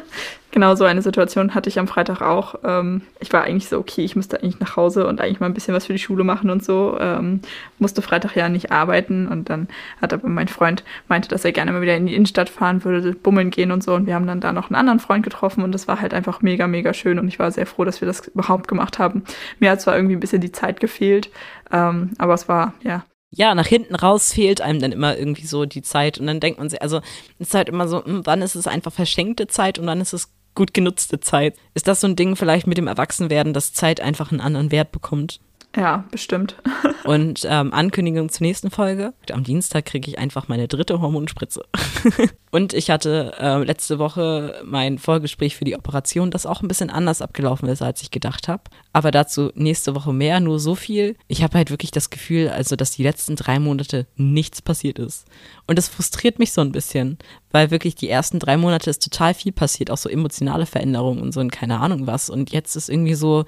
genau 0.50 0.74
so 0.74 0.84
eine 0.84 1.02
Situation 1.02 1.54
hatte 1.54 1.68
ich 1.68 1.78
am 1.78 1.88
Freitag 1.88 2.22
auch. 2.22 2.56
Ähm, 2.64 3.02
ich 3.20 3.32
war 3.32 3.44
eigentlich 3.44 3.68
so, 3.68 3.78
okay, 3.78 4.02
ich 4.02 4.16
müsste 4.16 4.42
eigentlich 4.42 4.60
nach 4.60 4.76
Hause 4.76 5.06
und 5.06 5.20
eigentlich 5.20 5.40
mal 5.40 5.46
ein 5.46 5.54
bisschen 5.54 5.74
was 5.74 5.86
für 5.86 5.92
die 5.92 5.98
Schule 5.98 6.24
machen 6.24 6.48
und 6.50 6.64
so. 6.64 6.96
Ähm, 6.98 7.40
musste 7.78 8.00
Freitag 8.02 8.34
ja 8.34 8.48
nicht 8.48 8.72
arbeiten 8.72 9.28
und 9.28 9.50
dann 9.50 9.68
hat 10.00 10.12
aber 10.12 10.28
mein 10.28 10.48
Freund 10.48 10.84
meinte, 11.06 11.28
dass 11.28 11.44
er 11.44 11.52
gerne 11.52 11.72
mal 11.72 11.82
wieder 11.82 11.96
in 11.96 12.06
die 12.06 12.14
Innenstadt 12.14 12.48
fahren 12.48 12.84
würde, 12.84 13.12
bummeln 13.12 13.50
gehen 13.50 13.72
und 13.72 13.82
so. 13.82 13.94
Und 13.94 14.06
wir 14.06 14.14
haben 14.14 14.26
dann 14.26 14.40
da 14.40 14.52
noch 14.52 14.70
einen 14.70 14.76
anderen 14.76 15.00
Freund 15.00 15.22
getroffen 15.22 15.62
und 15.62 15.72
das 15.72 15.86
war 15.86 16.00
halt 16.00 16.14
einfach 16.14 16.40
mega, 16.40 16.66
mega 16.66 16.94
schön 16.94 17.18
und 17.18 17.28
ich 17.28 17.38
war 17.38 17.50
sehr 17.50 17.66
froh, 17.66 17.84
dass 17.84 18.00
wir 18.00 18.06
das 18.06 18.26
überhaupt 18.28 18.68
gemacht 18.68 18.98
haben. 18.98 19.24
Mir 19.58 19.70
hat 19.70 19.80
zwar 19.82 19.96
irgendwie 19.96 20.16
ein 20.16 20.20
bisschen 20.20 20.40
die 20.40 20.52
Zeit 20.52 20.80
gefehlt, 20.80 21.30
ähm, 21.70 22.12
aber 22.18 22.34
es 22.34 22.48
war, 22.48 22.72
ja, 22.82 23.04
ja, 23.30 23.54
nach 23.54 23.66
hinten 23.66 23.94
raus 23.94 24.32
fehlt 24.32 24.60
einem 24.60 24.80
dann 24.80 24.92
immer 24.92 25.16
irgendwie 25.16 25.46
so 25.46 25.66
die 25.66 25.82
Zeit 25.82 26.18
und 26.18 26.26
dann 26.26 26.40
denkt 26.40 26.58
man 26.58 26.70
sich, 26.70 26.80
also 26.80 26.98
es 27.38 27.48
ist 27.48 27.54
halt 27.54 27.68
immer 27.68 27.86
so, 27.88 28.04
hm, 28.04 28.24
wann 28.24 28.42
ist 28.42 28.54
es 28.54 28.66
einfach 28.66 28.92
verschenkte 28.92 29.46
Zeit 29.46 29.78
und 29.78 29.86
wann 29.86 30.00
ist 30.00 30.14
es 30.14 30.32
gut 30.54 30.74
genutzte 30.74 31.20
Zeit? 31.20 31.56
Ist 31.74 31.86
das 31.86 32.00
so 32.00 32.06
ein 32.06 32.16
Ding 32.16 32.36
vielleicht 32.36 32.66
mit 32.66 32.78
dem 32.78 32.88
Erwachsenwerden, 32.88 33.52
dass 33.52 33.72
Zeit 33.72 34.00
einfach 34.00 34.32
einen 34.32 34.40
anderen 34.40 34.72
Wert 34.72 34.92
bekommt? 34.92 35.40
Ja, 35.76 36.04
bestimmt. 36.10 36.56
Und 37.04 37.46
ähm, 37.48 37.72
Ankündigung 37.72 38.30
zur 38.30 38.46
nächsten 38.46 38.70
Folge. 38.70 39.12
Am 39.30 39.44
Dienstag 39.44 39.84
kriege 39.84 40.10
ich 40.10 40.18
einfach 40.18 40.48
meine 40.48 40.66
dritte 40.66 41.00
Hormonspritze. 41.00 41.62
und 42.50 42.72
ich 42.72 42.90
hatte 42.90 43.34
äh, 43.38 43.62
letzte 43.62 43.98
Woche 43.98 44.60
mein 44.64 44.98
Vorgespräch 44.98 45.56
für 45.56 45.64
die 45.64 45.76
Operation, 45.76 46.30
das 46.30 46.46
auch 46.46 46.62
ein 46.62 46.68
bisschen 46.68 46.90
anders 46.90 47.22
abgelaufen 47.22 47.68
ist, 47.68 47.82
als 47.82 48.02
ich 48.02 48.10
gedacht 48.10 48.48
habe. 48.48 48.62
Aber 48.92 49.10
dazu 49.10 49.52
nächste 49.54 49.94
Woche 49.94 50.12
mehr, 50.12 50.40
nur 50.40 50.58
so 50.58 50.74
viel. 50.74 51.16
Ich 51.28 51.42
habe 51.42 51.56
halt 51.56 51.70
wirklich 51.70 51.90
das 51.90 52.10
Gefühl, 52.10 52.48
also, 52.48 52.74
dass 52.74 52.92
die 52.92 53.02
letzten 53.02 53.36
drei 53.36 53.58
Monate 53.58 54.06
nichts 54.16 54.60
passiert 54.62 54.98
ist. 54.98 55.26
Und 55.66 55.76
das 55.76 55.88
frustriert 55.88 56.38
mich 56.38 56.52
so 56.52 56.62
ein 56.62 56.72
bisschen, 56.72 57.18
weil 57.50 57.70
wirklich 57.70 57.94
die 57.94 58.08
ersten 58.08 58.38
drei 58.38 58.56
Monate 58.56 58.90
ist 58.90 59.02
total 59.02 59.34
viel 59.34 59.52
passiert, 59.52 59.90
auch 59.90 59.98
so 59.98 60.08
emotionale 60.08 60.66
Veränderungen 60.66 61.22
und 61.22 61.32
so 61.32 61.40
und 61.40 61.52
keine 61.52 61.80
Ahnung 61.80 62.06
was. 62.06 62.30
Und 62.30 62.50
jetzt 62.52 62.74
ist 62.74 62.88
irgendwie 62.88 63.14
so, 63.14 63.44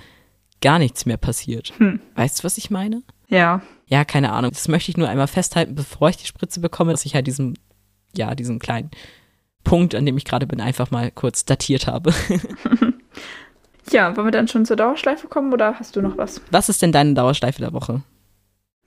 gar 0.61 0.79
nichts 0.79 1.07
mehr 1.07 1.17
passiert. 1.17 1.73
Hm. 1.79 2.01
Weißt 2.15 2.41
du, 2.41 2.45
was 2.45 2.59
ich 2.59 2.71
meine? 2.71 3.03
Ja. 3.29 3.63
Ja, 3.87 4.05
keine 4.05 4.33
Ahnung. 4.33 4.51
Das 4.53 4.69
möchte 4.69 4.91
ich 4.91 4.97
nur 4.97 5.09
einmal 5.09 5.27
festhalten, 5.27 5.75
bevor 5.75 6.09
ich 6.11 6.17
die 6.17 6.27
Spritze 6.27 6.61
bekomme, 6.61 6.93
dass 6.93 7.05
ich 7.05 7.15
halt 7.15 7.27
diesen, 7.27 7.59
ja, 8.17 8.35
diesen 8.35 8.59
kleinen 8.59 8.91
Punkt, 9.65 9.95
an 9.95 10.07
dem 10.07 10.17
ich 10.17 10.25
gerade 10.25 10.47
bin, 10.47 10.61
einfach 10.61 10.91
mal 10.91 11.11
kurz 11.11 11.45
datiert 11.45 11.87
habe. 11.87 12.13
ja, 13.91 14.17
wollen 14.17 14.27
wir 14.27 14.33
dann 14.33 14.49
schon 14.49 14.65
zur 14.65 14.77
Dauerschleife 14.77 15.29
kommen 15.29 15.53
oder 15.53 15.79
hast 15.79 15.97
du 15.97 16.03
noch 16.03 16.17
was? 16.17 16.41
Was 16.51 16.69
ist 16.69 16.83
denn 16.83 16.93
deine 16.93 17.15
Dauerschleife 17.15 17.61
der 17.61 17.73
Woche? 17.73 18.03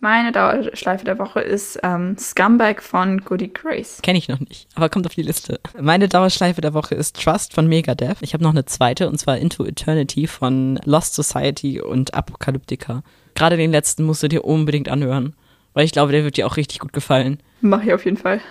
Meine 0.03 0.33
Dauerschleife 0.33 1.05
der 1.05 1.17
Woche 1.17 1.39
ist 1.39 1.79
ähm, 1.81 2.17
Scumbag 2.17 2.81
von 2.83 3.19
Goody 3.21 3.47
Grace. 3.47 4.01
Kenne 4.03 4.17
ich 4.17 4.27
noch 4.27 4.41
nicht, 4.41 4.67
aber 4.75 4.89
kommt 4.89 5.05
auf 5.05 5.15
die 5.15 5.21
Liste. 5.21 5.61
Meine 5.79 6.09
Dauerschleife 6.09 6.59
der 6.59 6.73
Woche 6.73 6.93
ist 6.93 7.23
Trust 7.23 7.53
von 7.53 7.67
Megadeth. 7.67 8.17
Ich 8.19 8.33
habe 8.33 8.43
noch 8.43 8.49
eine 8.49 8.65
zweite 8.65 9.07
und 9.07 9.17
zwar 9.17 9.37
Into 9.37 9.63
Eternity 9.63 10.27
von 10.27 10.77
Lost 10.83 11.15
Society 11.15 11.79
und 11.79 12.13
Apocalyptica. 12.13 13.01
Gerade 13.33 13.55
den 13.55 13.71
letzten 13.71 14.03
musst 14.03 14.21
du 14.21 14.27
dir 14.27 14.43
unbedingt 14.43 14.89
anhören, 14.89 15.37
weil 15.73 15.85
ich 15.85 15.93
glaube, 15.93 16.11
der 16.11 16.25
wird 16.25 16.35
dir 16.35 16.47
auch 16.47 16.57
richtig 16.57 16.79
gut 16.79 16.91
gefallen. 16.91 17.39
Mach 17.61 17.81
ich 17.81 17.93
auf 17.93 18.03
jeden 18.03 18.17
Fall. 18.17 18.41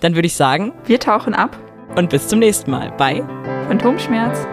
Dann 0.00 0.16
würde 0.16 0.26
ich 0.26 0.34
sagen, 0.34 0.72
wir 0.86 0.98
tauchen 0.98 1.32
ab 1.32 1.56
und 1.94 2.10
bis 2.10 2.26
zum 2.26 2.40
nächsten 2.40 2.72
Mal. 2.72 2.90
Bye. 2.96 3.24
Phantomschmerz. 3.68 4.48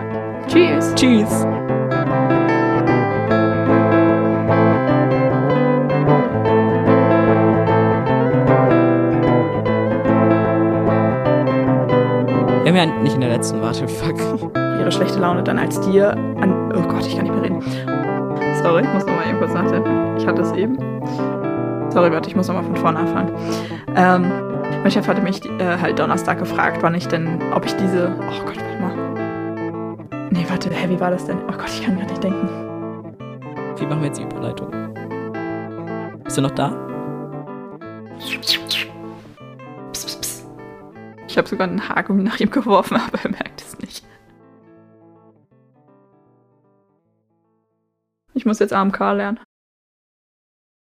Tschüss. 0.47 0.93
Tschüss. 0.93 1.64
Haben 12.75 12.89
ja 12.89 13.01
nicht 13.01 13.15
in 13.15 13.21
der 13.21 13.29
letzten, 13.29 13.61
warte, 13.61 13.87
fuck. 13.87 14.17
Ihre 14.55 14.91
schlechte 14.91 15.19
Laune 15.19 15.43
dann 15.43 15.57
als 15.57 15.79
dir 15.81 16.11
an. 16.11 16.73
Oh 16.75 16.81
Gott, 16.81 17.05
ich 17.07 17.15
kann 17.15 17.23
nicht 17.23 17.33
mehr 17.33 17.43
reden. 17.43 17.61
Sorry, 18.61 18.83
ich 18.83 18.93
muss 18.93 19.05
nochmal 19.05 19.27
eben 19.29 19.37
kurz 19.39 19.53
nachdenken. 19.53 20.17
Ich 20.17 20.27
hatte 20.27 20.41
es 20.41 20.51
eben. 20.53 20.77
Sorry, 21.89 22.11
warte, 22.11 22.29
ich 22.29 22.35
muss 22.35 22.47
nochmal 22.47 22.63
von 22.63 22.75
vorne 22.75 22.99
anfangen. 22.99 23.31
Ähm, 23.95 24.31
mein 24.81 24.91
Chef 24.91 25.07
hatte 25.07 25.21
mich 25.21 25.43
äh, 25.45 25.77
halt 25.81 25.97
Donnerstag 25.97 26.39
gefragt, 26.39 26.79
wann 26.81 26.93
ich 26.95 27.07
denn, 27.07 27.39
ob 27.53 27.65
ich 27.65 27.75
diese. 27.75 28.11
Oh 28.19 28.45
Gott, 28.45 28.57
warte 28.57 28.81
mal. 28.81 30.29
Nee, 30.31 30.45
warte, 30.49 30.69
hä, 30.69 30.89
wie 30.89 30.99
war 30.99 31.11
das 31.11 31.25
denn? 31.25 31.37
Oh 31.47 31.53
Gott, 31.53 31.69
ich 31.69 31.83
kann 31.83 31.97
gar 31.97 32.05
nicht 32.05 32.23
denken. 32.23 32.49
Wie 33.77 33.85
machen 33.85 34.01
wir 34.01 34.07
jetzt 34.07 34.19
die 34.19 34.23
Überleitung? 34.23 34.71
Bist 36.23 36.37
du 36.37 36.41
noch 36.41 36.51
da? 36.51 36.73
Ich 41.35 41.37
habe 41.37 41.49
sogar 41.49 41.67
einen 41.67 41.89
Haargummi 41.89 42.23
nach 42.23 42.39
ihm 42.39 42.49
geworfen, 42.49 42.95
aber 43.07 43.19
er 43.21 43.29
merkt 43.29 43.61
es 43.61 43.77
nicht. 43.79 44.05
Ich 48.33 48.45
muss 48.45 48.59
jetzt 48.59 48.71
AMK 48.71 48.97
lernen. 48.99 49.39